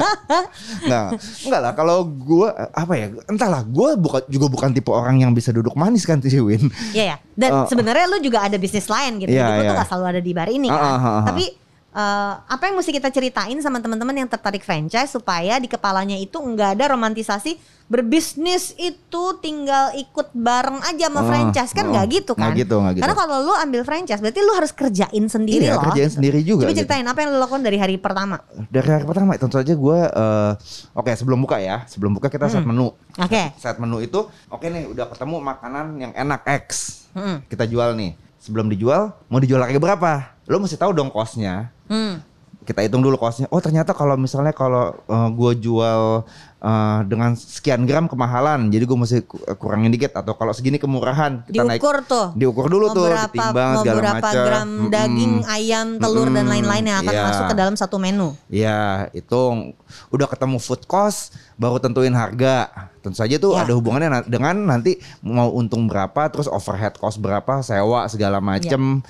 nah, 0.92 1.10
enggak 1.42 1.62
lah 1.64 1.74
kalau 1.74 2.06
gue 2.06 2.48
apa 2.54 2.94
ya? 2.94 3.08
Entahlah, 3.26 3.66
gue 3.66 3.98
bukan 3.98 4.22
juga 4.30 4.46
bukan 4.52 4.70
tipe 4.76 4.94
orang 4.94 5.26
yang 5.26 5.32
bisa 5.34 5.50
duduk 5.50 5.74
manis 5.74 6.06
kan 6.06 6.22
Tiwin. 6.22 6.70
Iya 6.94 7.16
ya. 7.16 7.18
Dan 7.34 7.50
Oh. 7.54 7.66
sebenarnya 7.66 8.06
lu 8.10 8.22
juga 8.22 8.46
ada 8.46 8.58
bisnis 8.62 8.86
lain 8.86 9.22
gitu. 9.22 9.34
Iya, 9.34 9.46
Jadi 9.46 9.58
tuh 9.58 9.66
iya. 9.66 9.80
gak 9.82 9.88
selalu 9.90 10.06
ada 10.14 10.22
di 10.22 10.32
bar 10.34 10.50
ini 10.50 10.68
kan. 10.70 10.78
Ah, 10.78 10.94
ah, 10.94 11.08
ah. 11.08 11.24
Tapi 11.34 11.46
eh, 11.94 12.34
apa 12.44 12.64
yang 12.66 12.76
mesti 12.76 12.92
kita 12.92 13.08
ceritain 13.08 13.56
sama 13.58 13.78
teman-teman 13.78 14.14
yang 14.16 14.28
tertarik 14.28 14.62
franchise 14.62 15.10
supaya 15.10 15.56
di 15.56 15.66
kepalanya 15.66 16.18
itu 16.18 16.36
enggak 16.38 16.76
ada 16.76 16.92
romantisasi 16.92 17.56
berbisnis 17.84 18.74
itu 18.76 19.24
tinggal 19.38 19.94
ikut 19.94 20.32
bareng 20.34 20.82
aja 20.82 21.06
sama 21.08 21.20
Ah, 21.20 21.28
franchise 21.28 21.72
kan 21.72 21.86
nggak 21.86 22.06
gitu 22.10 22.32
kan? 22.34 22.50
Nggak 22.50 22.66
gitu, 22.66 22.76
nggak 22.80 22.94
gitu. 22.96 23.04
Karena 23.06 23.16
kalau 23.16 23.38
lu 23.44 23.54
ambil 23.54 23.82
franchise 23.84 24.18
berarti 24.18 24.40
lu 24.40 24.54
harus 24.56 24.72
kerjain 24.72 25.26
sendiri 25.28 25.68
Iya, 25.68 25.78
loh. 25.78 25.84
kerjain 25.86 26.10
sendiri 26.10 26.40
juga 26.42 26.66
Coba 26.66 26.72
gitu. 26.72 26.80
ceritain 26.82 27.06
apa 27.06 27.20
yang 27.22 27.30
lu 27.30 27.38
lakukan 27.38 27.62
dari 27.62 27.78
hari 27.78 27.96
pertama. 28.00 28.40
Dari 28.72 28.88
hari 28.88 29.04
pertama 29.04 29.36
tentu 29.36 29.60
saja 29.60 29.74
gue 29.76 30.00
eh, 30.00 30.52
oke 30.92 31.12
sebelum 31.14 31.38
buka 31.40 31.60
ya, 31.60 31.84
sebelum 31.86 32.16
buka 32.16 32.28
kita 32.28 32.48
set 32.48 32.64
menu. 32.64 32.96
Oke. 33.14 33.44
Set 33.60 33.78
menu 33.78 34.00
itu 34.00 34.20
oke 34.48 34.64
nih 34.64 34.88
udah 34.88 35.06
ketemu 35.12 35.36
makanan 35.44 35.86
yang 36.00 36.12
enak 36.16 36.42
X. 36.66 36.66
Hmm. 37.14 37.44
Kita 37.46 37.68
jual 37.68 37.94
nih. 37.94 38.16
Sebelum 38.40 38.68
dijual 38.68 39.12
mau 39.28 39.38
dijual 39.38 39.60
harga 39.60 39.78
berapa? 39.78 40.12
Lo 40.48 40.58
mesti 40.58 40.76
tahu 40.76 40.92
dong 40.92 41.08
kosnya. 41.08 41.73
Hmm. 41.86 42.24
kita 42.64 42.80
hitung 42.80 43.04
dulu 43.04 43.20
kosnya. 43.20 43.52
Oh 43.52 43.60
ternyata 43.60 43.92
kalau 43.92 44.16
misalnya 44.16 44.56
kalau 44.56 44.96
gue 45.36 45.52
jual 45.60 46.24
eh, 46.58 47.00
dengan 47.04 47.36
sekian 47.36 47.84
gram 47.84 48.08
kemahalan, 48.08 48.72
jadi 48.72 48.88
gue 48.88 48.96
mesti 48.96 49.20
ku- 49.22 49.36
kurangin 49.60 49.92
dikit 49.92 50.16
atau 50.16 50.32
kalau 50.32 50.56
segini 50.56 50.80
kemurahan 50.80 51.44
kita 51.44 51.60
naik 51.60 51.84
Diukur 51.84 51.98
tuh. 52.08 52.28
diukur 52.34 52.72
dulu 52.72 52.88
mau 52.88 52.96
tuh, 52.96 53.08
berapa, 53.12 53.28
ditimbang 53.28 53.68
mau 53.70 53.82
segala 53.84 54.00
berapa 54.00 54.16
macam. 54.24 54.46
gram 54.48 54.68
Mm-mm. 54.70 54.88
daging, 54.90 55.34
ayam, 55.44 55.88
telur 56.00 56.24
dan 56.26 56.36
Mm-mm. 56.40 56.52
lain-lain 56.56 56.84
yang 56.88 56.98
akan 57.04 57.12
Iya. 57.12 57.24
masuk 57.28 57.44
ke 57.44 57.56
dalam 57.60 57.76
satu 57.76 57.96
menu. 58.00 58.30
Iya, 58.48 58.80
hitung. 59.12 59.76
Udah 60.08 60.24
ketemu 60.26 60.56
food 60.58 60.88
cost, 60.88 61.20
baru 61.54 61.84
tentuin 61.84 62.16
harga. 62.16 62.72
Tentu 63.04 63.20
saja 63.20 63.36
tuh 63.36 63.60
Ya. 63.60 63.68
ada 63.68 63.76
hubungannya 63.76 64.24
dengan 64.24 64.56
nanti 64.64 64.96
mau 65.20 65.52
untung 65.52 65.84
berapa, 65.84 66.32
terus 66.32 66.48
overhead 66.48 66.96
cost 66.96 67.20
berapa, 67.20 67.60
sewa 67.60 68.08
segala 68.08 68.40
macem. 68.40 69.04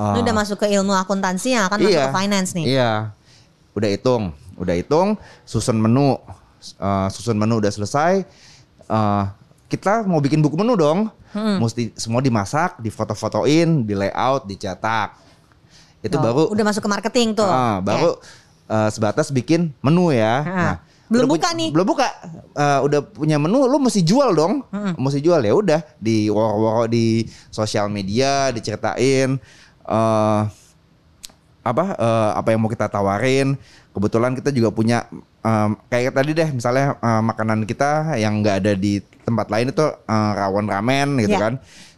Lu 0.00 0.16
Eh, 0.16 0.22
udah 0.22 0.34
masuk 0.34 0.56
ke 0.56 0.66
ilmu 0.66 0.96
akuntansi 0.96 1.52
yang 1.52 1.68
akan 1.68 1.76
masuk 1.78 2.00
ke 2.00 2.16
finance 2.16 2.50
nih. 2.52 2.66
Iya. 2.72 2.92
Udah 3.70 3.88
hitung, 3.88 4.22
udah 4.56 4.74
hitung, 4.74 5.08
susun 5.44 5.76
menu. 5.76 6.16
Eh, 6.76 7.08
susun 7.08 7.36
menu 7.36 7.60
udah 7.60 7.68
selesai. 7.68 8.24
Eh, 8.82 9.24
kita 9.68 10.02
mau 10.02 10.18
bikin 10.18 10.40
buku 10.40 10.56
menu 10.56 10.74
dong. 10.74 11.12
Hmm. 11.30 11.62
Mesti 11.62 11.94
semua 11.94 12.18
dimasak, 12.18 12.80
difoto-fotoin, 12.80 13.84
di 13.84 13.94
layout, 13.94 14.42
dicetak. 14.44 15.14
Itu 16.00 16.16
Oh, 16.16 16.22
baru 16.22 16.42
udah 16.50 16.64
masuk 16.64 16.82
ke 16.82 16.90
marketing 16.90 17.36
tuh. 17.36 17.44
Ah, 17.44 17.78
baru 17.78 18.16
eh, 18.66 18.88
sebatas 18.90 19.28
bikin 19.28 19.70
menu 19.78 20.10
ya. 20.10 20.34
Ah. 20.40 20.76
Belum 21.06 21.26
udah 21.26 21.30
buka 21.34 21.48
punya- 21.50 21.58
nih. 21.58 21.68
Belum 21.70 21.86
buka. 21.86 22.06
Eh, 22.56 22.78
udah 22.82 23.00
punya 23.04 23.36
menu, 23.36 23.66
lu 23.66 23.78
mesti 23.78 24.00
jual 24.00 24.30
dong. 24.30 24.62
Mesti 24.96 25.18
jual 25.18 25.38
ya 25.40 25.52
udah 25.52 25.80
di 25.98 26.26
woro-woro 26.26 26.86
di 26.86 27.22
sosial 27.48 27.86
media 27.86 28.50
diceritain 28.50 29.38
eh 29.90 30.42
apa 31.60 31.84
eh, 31.92 32.30
apa 32.34 32.48
yang 32.48 32.60
mau 32.60 32.70
kita 32.70 32.86
tawarin. 32.86 33.58
Kebetulan 33.90 34.32
kita 34.32 34.48
juga 34.48 34.70
punya 34.70 35.04
em, 35.40 35.74
kayak 35.86 36.14
tadi 36.14 36.30
deh 36.30 36.48
misalnya 36.48 36.94
eh, 36.96 37.22
makanan 37.22 37.66
kita 37.66 38.14
yang 38.16 38.38
nggak 38.38 38.56
ada 38.60 38.72
di 38.72 38.98
tempat 39.20 39.46
lain 39.46 39.68
itu 39.68 39.82
eh, 39.84 40.30
rawon 40.32 40.66
ramen 40.66 41.18
gitu 41.18 41.34
Ya. 41.34 41.42
kan. 41.42 41.54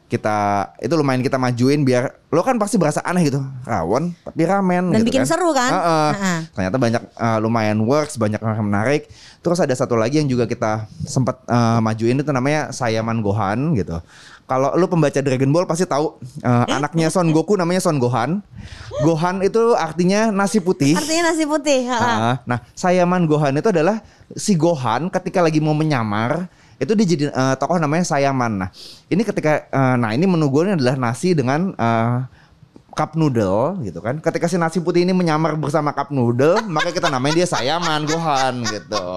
kita 0.08 0.36
itu 0.76 0.92
lumayan 0.92 1.24
kita 1.24 1.40
majuin 1.40 1.88
biar 1.88 2.12
lo 2.28 2.44
kan 2.44 2.60
pasti 2.60 2.76
berasa 2.76 3.00
aneh 3.00 3.32
gitu 3.32 3.40
rawon 3.64 4.12
tapi 4.20 4.44
ramen 4.44 4.92
Dan 4.92 5.00
gitu 5.00 5.08
bikin 5.08 5.24
kan. 5.24 5.28
seru 5.32 5.56
kan? 5.56 5.72
Heeh. 5.72 6.10
Heeh. 6.12 6.38
ternyata 6.52 6.76
banyak 6.76 7.02
eh, 7.08 7.38
lumayan 7.40 7.80
works 7.80 8.20
banyak 8.20 8.36
yang 8.36 8.60
menarik 8.62 9.08
terus 9.40 9.56
ada 9.56 9.72
satu 9.72 9.96
lagi 9.96 10.20
yang 10.20 10.28
juga 10.28 10.44
kita 10.44 10.84
sempat 11.02 11.40
eh, 11.48 11.80
majuin 11.80 12.20
itu 12.20 12.28
namanya 12.28 12.68
Sayaman 12.68 13.24
Gohan 13.24 13.72
gitu 13.72 14.04
kalau 14.52 14.68
lu 14.76 14.84
pembaca 14.84 15.16
Dragon 15.16 15.48
Ball 15.48 15.64
pasti 15.64 15.88
tahu 15.88 16.20
eh, 16.44 16.64
anaknya 16.68 17.08
Son 17.08 17.32
Goku 17.32 17.56
namanya 17.56 17.80
Son 17.80 17.96
Gohan 17.96 18.44
Gohan 19.00 19.40
itu 19.40 19.72
artinya 19.72 20.28
nasi 20.28 20.60
putih 20.60 20.92
Artinya 20.92 21.32
nasi 21.32 21.48
putih. 21.48 21.88
ha, 21.88 21.96
ha. 21.96 22.12
Ah, 22.12 22.36
nah, 22.44 22.58
Sayaman 22.76 23.24
Gohan 23.24 23.56
itu 23.56 23.72
adalah 23.72 24.04
si 24.36 24.52
Gohan 24.52 25.08
ketika 25.08 25.40
lagi 25.40 25.58
mau 25.64 25.72
menyamar 25.72 26.52
itu 26.76 26.92
dia 26.98 27.06
jadi 27.06 27.24
eh, 27.30 27.54
tokoh 27.56 27.78
namanya 27.78 28.02
Sayaman. 28.02 28.66
Nah, 28.66 28.68
ini 29.06 29.22
ketika 29.24 29.70
eh, 29.70 29.94
nah 29.96 30.10
ini 30.12 30.26
menu 30.28 30.50
gue 30.50 30.74
adalah 30.76 30.98
nasi 30.98 31.32
dengan 31.32 31.72
eh, 31.72 32.16
cup 32.92 33.16
noodle 33.16 33.80
gitu 33.80 33.98
kan. 33.98 34.20
Ketika 34.20 34.46
si 34.46 34.56
nasi 34.56 34.78
putih 34.78 35.02
ini 35.02 35.16
menyamar 35.16 35.56
bersama 35.56 35.90
cup 35.90 36.12
noodle, 36.12 36.60
maka 36.74 36.92
kita 36.92 37.08
namain 37.08 37.32
dia 37.32 37.48
Sayaman 37.48 38.04
Gohan 38.04 38.62
gitu. 38.64 39.08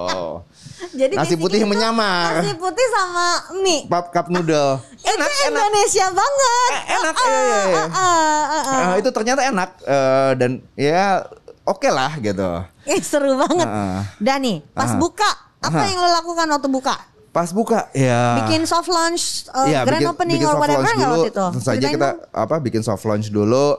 Jadi 0.95 1.13
Nasi 1.15 1.35
putih 1.35 1.63
itu 1.63 1.67
menyamar. 1.67 2.39
Nasi 2.39 2.55
putih 2.55 2.87
sama 2.87 3.27
mie. 3.59 3.83
Cup, 3.87 4.11
cup 4.11 4.27
noodle. 4.31 4.79
itu 4.95 5.25
Indonesia 5.47 6.05
banget. 6.09 6.69
Eh, 6.71 6.83
enak, 6.95 7.15
iya, 7.15 7.35
iya. 7.67 7.83
Ah, 7.85 7.87
ah, 7.91 8.43
ah, 8.43 8.63
ah. 8.63 8.85
Eh, 8.95 8.95
itu 9.03 9.09
ternyata 9.11 9.41
enak 9.43 9.69
eh, 9.83 10.31
dan 10.39 10.51
ya 10.75 11.23
oke 11.63 11.87
lah 11.87 12.15
gitu. 12.19 12.63
Ih, 12.87 13.01
seru 13.03 13.35
banget. 13.35 13.67
Heeh. 13.67 13.95
Dani, 14.19 14.53
pas 14.71 14.91
Ah. 14.91 14.99
buka, 14.99 15.29
apa 15.59 15.79
Ah. 15.79 15.87
yang 15.87 15.99
lo 15.99 16.09
lakukan 16.13 16.47
waktu 16.47 16.69
buka? 16.69 16.95
Pas 17.35 17.51
buka 17.51 17.91
ya 17.91 18.39
Bikin 18.47 18.63
soft 18.63 18.87
launch, 18.87 19.51
uh, 19.51 19.67
Iya, 19.67 19.83
grand 19.83 19.99
bikin, 19.99 20.13
opening 20.15 20.39
bikin 20.39 20.47
or 20.47 20.55
whatever 20.55 20.87
nggak 20.87 20.95
dulu. 21.03 21.15
waktu 21.19 21.31
itu? 21.35 21.45
Tentu 21.51 21.67
saja 21.67 21.87
kita 21.91 22.09
dong. 22.15 22.31
apa 22.31 22.55
bikin 22.63 22.79
soft 22.79 23.03
launch 23.03 23.27
dulu. 23.27 23.75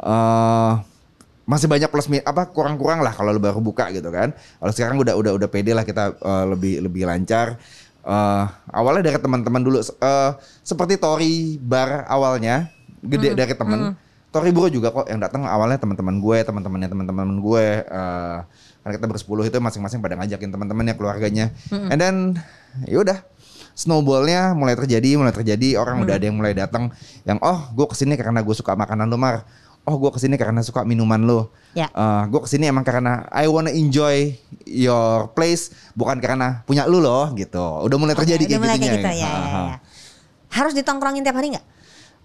eh 0.00 0.72
masih 1.44 1.66
banyak 1.66 1.90
plus 1.90 2.06
apa 2.22 2.46
kurang-kurang 2.54 3.02
lah 3.02 3.10
kalau 3.10 3.34
lu 3.34 3.42
baru 3.42 3.58
buka 3.58 3.90
gitu 3.90 4.06
kan. 4.14 4.30
Kalau 4.30 4.70
sekarang 4.70 4.96
udah 5.02 5.18
udah 5.18 5.32
udah 5.34 5.48
pede 5.50 5.74
lah 5.74 5.82
kita 5.82 6.14
eh, 6.14 6.44
lebih 6.54 6.86
lebih 6.86 7.02
lancar. 7.10 7.58
Eh 8.06 8.44
awalnya 8.70 9.10
dari 9.10 9.18
teman-teman 9.18 9.58
dulu 9.58 9.82
eh 9.82 10.30
seperti 10.62 10.94
Tori 10.94 11.58
Bar 11.58 12.06
awalnya 12.06 12.70
gede 13.02 13.34
dari 13.34 13.58
temen. 13.58 13.98
Tori 14.30 14.54
Bro 14.54 14.70
juga 14.70 14.94
kok 14.94 15.10
yang 15.10 15.18
datang 15.18 15.42
awalnya 15.42 15.82
teman-teman 15.82 16.22
gue, 16.22 16.38
teman-temannya 16.46 16.88
teman-teman 16.88 17.28
gue. 17.42 17.66
eh 17.82 18.38
karena 18.80 18.92
kita 18.96 19.06
bersepuluh 19.12 19.44
itu 19.44 19.60
masing-masing 19.60 20.00
pada 20.00 20.16
ngajakin 20.16 20.48
teman-temannya 20.48 20.94
keluarganya. 20.96 21.52
And 21.68 22.00
then 22.00 22.16
yaudah 22.88 23.20
snowballnya 23.74 24.52
mulai 24.52 24.76
terjadi 24.76 25.16
mulai 25.16 25.32
terjadi 25.32 25.80
orang 25.80 26.04
udah 26.04 26.14
ada 26.20 26.24
yang 26.28 26.36
mulai 26.36 26.52
datang 26.52 26.92
yang 27.24 27.40
oh 27.40 27.70
gue 27.72 27.86
ke 27.88 27.96
sini 27.96 28.12
karena 28.18 28.44
gue 28.44 28.52
suka 28.52 28.76
makanan 28.76 29.08
lo 29.08 29.16
mar 29.16 29.48
oh 29.88 29.96
gue 29.96 30.10
ke 30.12 30.20
sini 30.20 30.36
karena 30.36 30.60
suka 30.60 30.84
minuman 30.84 31.22
lo 31.24 31.48
Ya. 31.72 31.86
gue 32.26 32.40
ke 32.44 32.48
sini 32.50 32.66
emang 32.66 32.82
karena 32.82 33.24
I 33.30 33.46
wanna 33.46 33.70
enjoy 33.70 34.34
your 34.66 35.30
place 35.32 35.70
bukan 35.94 36.18
karena 36.18 36.66
punya 36.66 36.84
lu 36.84 36.98
loh 37.00 37.30
gitu 37.32 37.62
udah 37.86 37.96
mulai 37.96 38.18
terjadi 38.18 38.42
Oke, 38.42 38.50
kayak 38.52 38.58
udah 38.58 38.68
mulai 38.68 38.76
gitunya 38.76 39.00
kayak 39.00 39.16
gitu 39.16 39.22
ya, 39.22 39.30
ya, 39.30 39.32
ha. 39.32 39.60
ya. 39.64 39.76
Harus 40.50 40.72
ditongkrongin 40.74 41.22
tiap 41.22 41.38
hari 41.38 41.54
nggak? 41.54 41.66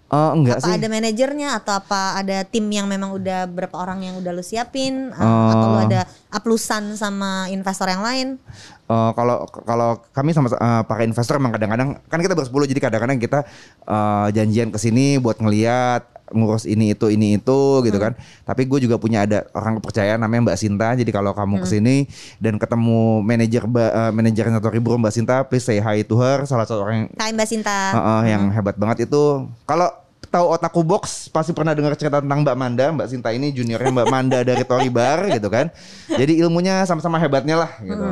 Eh, 0.06 0.30
enggak 0.38 0.62
Apa 0.62 0.70
sih. 0.70 0.78
ada 0.78 0.86
manajernya 0.86 1.48
atau 1.58 1.72
apa 1.82 2.14
ada 2.14 2.46
tim 2.46 2.62
yang 2.70 2.86
memang 2.86 3.10
udah 3.18 3.50
berapa 3.50 3.74
orang 3.74 4.06
yang 4.06 4.14
udah 4.22 4.30
lu 4.30 4.38
siapin? 4.38 5.10
Uh, 5.10 5.50
atau 5.50 5.66
lu 5.74 5.78
ada 5.82 6.06
aplusan 6.30 6.94
sama 6.94 7.50
investor 7.50 7.90
yang 7.90 8.06
lain? 8.06 8.38
Eh, 8.86 9.10
kalau 9.18 9.50
kalau 9.66 9.98
kami 10.14 10.30
sama 10.30 10.46
eh, 10.46 10.82
para 10.86 11.02
investor 11.02 11.42
emang 11.42 11.50
kadang-kadang 11.50 11.98
kan 12.06 12.22
kita 12.22 12.38
bersepuluh 12.38 12.70
jadi 12.70 12.86
kadang-kadang 12.86 13.18
kita 13.18 13.42
eh, 13.82 14.26
janjian 14.30 14.70
ke 14.70 14.78
sini 14.78 15.18
buat 15.18 15.42
ngeliat 15.42 16.15
ngurus 16.34 16.66
ini 16.66 16.94
itu 16.94 17.06
ini 17.10 17.38
itu 17.38 17.60
gitu 17.86 17.98
kan. 17.98 18.14
Tapi 18.42 18.66
gue 18.66 18.78
juga 18.82 18.98
punya 18.98 19.22
ada 19.26 19.46
orang 19.54 19.78
kepercayaan 19.78 20.18
namanya 20.18 20.52
Mbak 20.52 20.58
Sinta. 20.58 20.88
Jadi 20.98 21.10
kalau 21.14 21.30
kamu 21.36 21.62
ke 21.62 21.66
sini 21.68 21.96
dan 22.42 22.58
ketemu 22.58 23.22
manajer 23.22 23.62
Mbak 23.66 23.90
eh, 23.90 24.12
manajernya 24.14 24.58
Tori 24.58 24.80
Bro 24.82 24.98
Mbak 24.98 25.14
Sinta, 25.14 25.36
please 25.46 25.66
say 25.66 25.78
hi 25.78 26.02
to 26.02 26.18
her. 26.18 26.42
Salah 26.46 26.66
satu 26.66 26.82
orang 26.82 27.06
yang 27.06 27.08
Hai 27.18 27.30
Mbak 27.34 27.48
Sinta. 27.48 27.78
Heeh, 27.94 28.22
yang 28.34 28.50
hebat 28.50 28.74
banget 28.78 29.06
itu 29.06 29.46
kalau 29.68 29.88
tahu 30.26 30.46
otaku 30.52 30.82
box 30.82 31.30
pasti 31.30 31.54
pernah 31.54 31.72
dengar 31.72 31.94
cerita 31.94 32.18
tentang 32.20 32.42
Mbak 32.42 32.56
Manda, 32.58 32.86
Mbak 32.92 33.08
Sinta 33.08 33.30
ini 33.30 33.54
juniornya 33.54 33.90
Mbak 33.94 34.08
Manda 34.10 34.38
dari 34.42 34.62
Tori 34.66 34.90
Bar 34.90 35.30
gitu 35.30 35.48
kan. 35.48 35.70
Jadi 36.10 36.42
ilmunya 36.42 36.82
sama-sama 36.84 37.16
hebatnya 37.16 37.56
lah 37.66 37.70
gitu. 37.80 38.06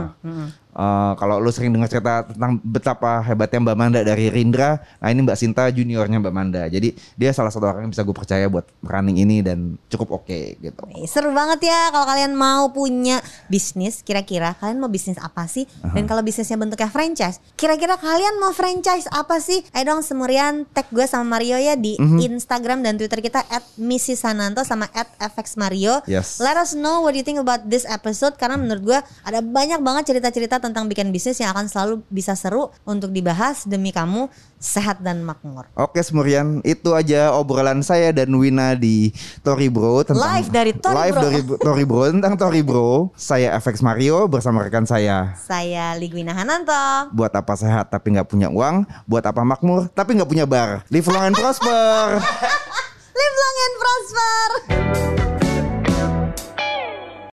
Eh, 0.75 1.13
kalau 1.17 1.39
lu 1.39 1.55
sering 1.55 1.71
dengar 1.71 1.87
cerita 1.87 2.27
tentang 2.27 2.59
betapa 2.59 3.23
hebatnya 3.23 3.63
Mbak 3.63 3.77
Manda 3.79 4.01
dari 4.03 4.27
Rindra, 4.27 4.83
nah 4.99 5.07
ini 5.07 5.23
Mbak 5.23 5.39
Sinta 5.39 5.71
juniornya 5.71 6.19
Mbak 6.19 6.35
Manda. 6.35 6.67
Jadi 6.67 6.91
dia 7.15 7.31
salah 7.31 7.55
satu 7.55 7.63
orang 7.63 7.87
yang 7.87 7.95
bisa 7.95 8.03
gue 8.03 8.11
percaya 8.11 8.51
buat 8.51 8.67
running 8.83 9.23
ini 9.23 9.39
dan 9.39 9.79
cukup 9.87 10.19
oke 10.19 10.59
gitu. 10.59 10.83
Eh, 10.99 11.07
Seru 11.07 11.31
banget 11.31 11.71
ya 11.71 11.95
kalau 11.95 12.11
kalian 12.11 12.35
mau 12.35 12.75
punya 12.75 13.23
bisnis 13.47 14.03
kira-kira 14.03 14.59
kalian 14.59 14.83
mau 14.83 14.91
bisnis 14.91 15.15
apa 15.23 15.47
sih? 15.47 15.63
Dan 15.95 16.11
kalau 16.11 16.27
bisnisnya 16.27 16.59
bentuknya 16.59 16.91
franchise, 16.91 17.39
kira-kira 17.55 17.95
kalian 17.95 18.43
mau 18.43 18.51
franchise 18.51 19.07
apa 19.15 19.39
sih? 19.39 19.63
Eh 19.71 19.87
dong 19.87 20.03
semurian 20.03 20.67
tag 20.75 20.91
gue 20.91 21.07
sama 21.07 21.39
Mario 21.39 21.55
ya 21.55 21.79
di 21.79 21.95
Mhm. 21.95 22.19
Instagram 22.19 22.83
dan 22.83 22.99
Twitter 22.99 23.23
kita 23.23 23.47
@misisananto 23.79 24.67
sama 24.67 24.91
@fxmario. 25.23 26.03
Yes. 26.11 26.43
Let 26.43 26.59
us 26.59 26.75
know 26.75 27.07
what 27.07 27.15
you 27.15 27.23
think 27.23 27.39
about 27.39 27.63
this 27.63 27.87
episode 27.87 28.35
karena 28.35 28.59
menurut 28.59 28.83
gue 28.83 28.99
ada 29.23 29.39
banyak 29.39 29.79
banget 29.79 30.11
cerita-cerita 30.11 30.64
tentang 30.65 30.89
bikin 30.89 31.13
bisnis 31.13 31.37
yang 31.37 31.53
akan 31.53 31.69
selalu 31.69 32.01
bisa 32.09 32.33
seru 32.33 32.73
untuk 32.89 33.13
dibahas 33.13 33.69
demi 33.69 33.93
kamu 33.93 34.33
sehat 34.57 35.05
dan 35.05 35.21
makmur. 35.21 35.69
Oke 35.77 36.01
Semurian, 36.01 36.65
itu 36.65 36.97
aja 36.97 37.37
obrolan 37.37 37.85
saya 37.85 38.17
dan 38.17 38.33
Wina 38.33 38.73
di 38.73 39.13
Tori 39.45 39.69
Bro 39.69 40.09
tentang 40.09 40.25
Live 40.25 40.49
dari 40.49 40.73
Tori 40.73 40.97
live 40.97 41.13
Bro. 41.13 41.23
dari 41.23 41.41
Tori 41.61 41.85
Bro 41.85 42.03
tentang 42.17 42.35
Tori 42.41 42.63
Bro. 42.65 43.13
Saya 43.13 43.53
FX 43.61 43.85
Mario 43.85 44.25
bersama 44.25 44.65
rekan 44.65 44.89
saya. 44.89 45.37
Saya 45.37 45.93
Ligwina 46.01 46.33
Hananto. 46.33 47.13
Buat 47.13 47.37
apa 47.37 47.53
sehat 47.61 47.93
tapi 47.93 48.17
nggak 48.17 48.25
punya 48.25 48.49
uang, 48.49 48.89
buat 49.05 49.29
apa 49.29 49.45
makmur 49.45 49.93
tapi 49.93 50.17
nggak 50.17 50.31
punya 50.33 50.49
bar. 50.49 50.81
Live 50.89 51.13
long 51.13 51.29
and 51.29 51.37
prosper. 51.37 52.17
Live 53.21 53.37
long 53.37 53.57
and 53.61 53.75
prosper. 53.77 55.24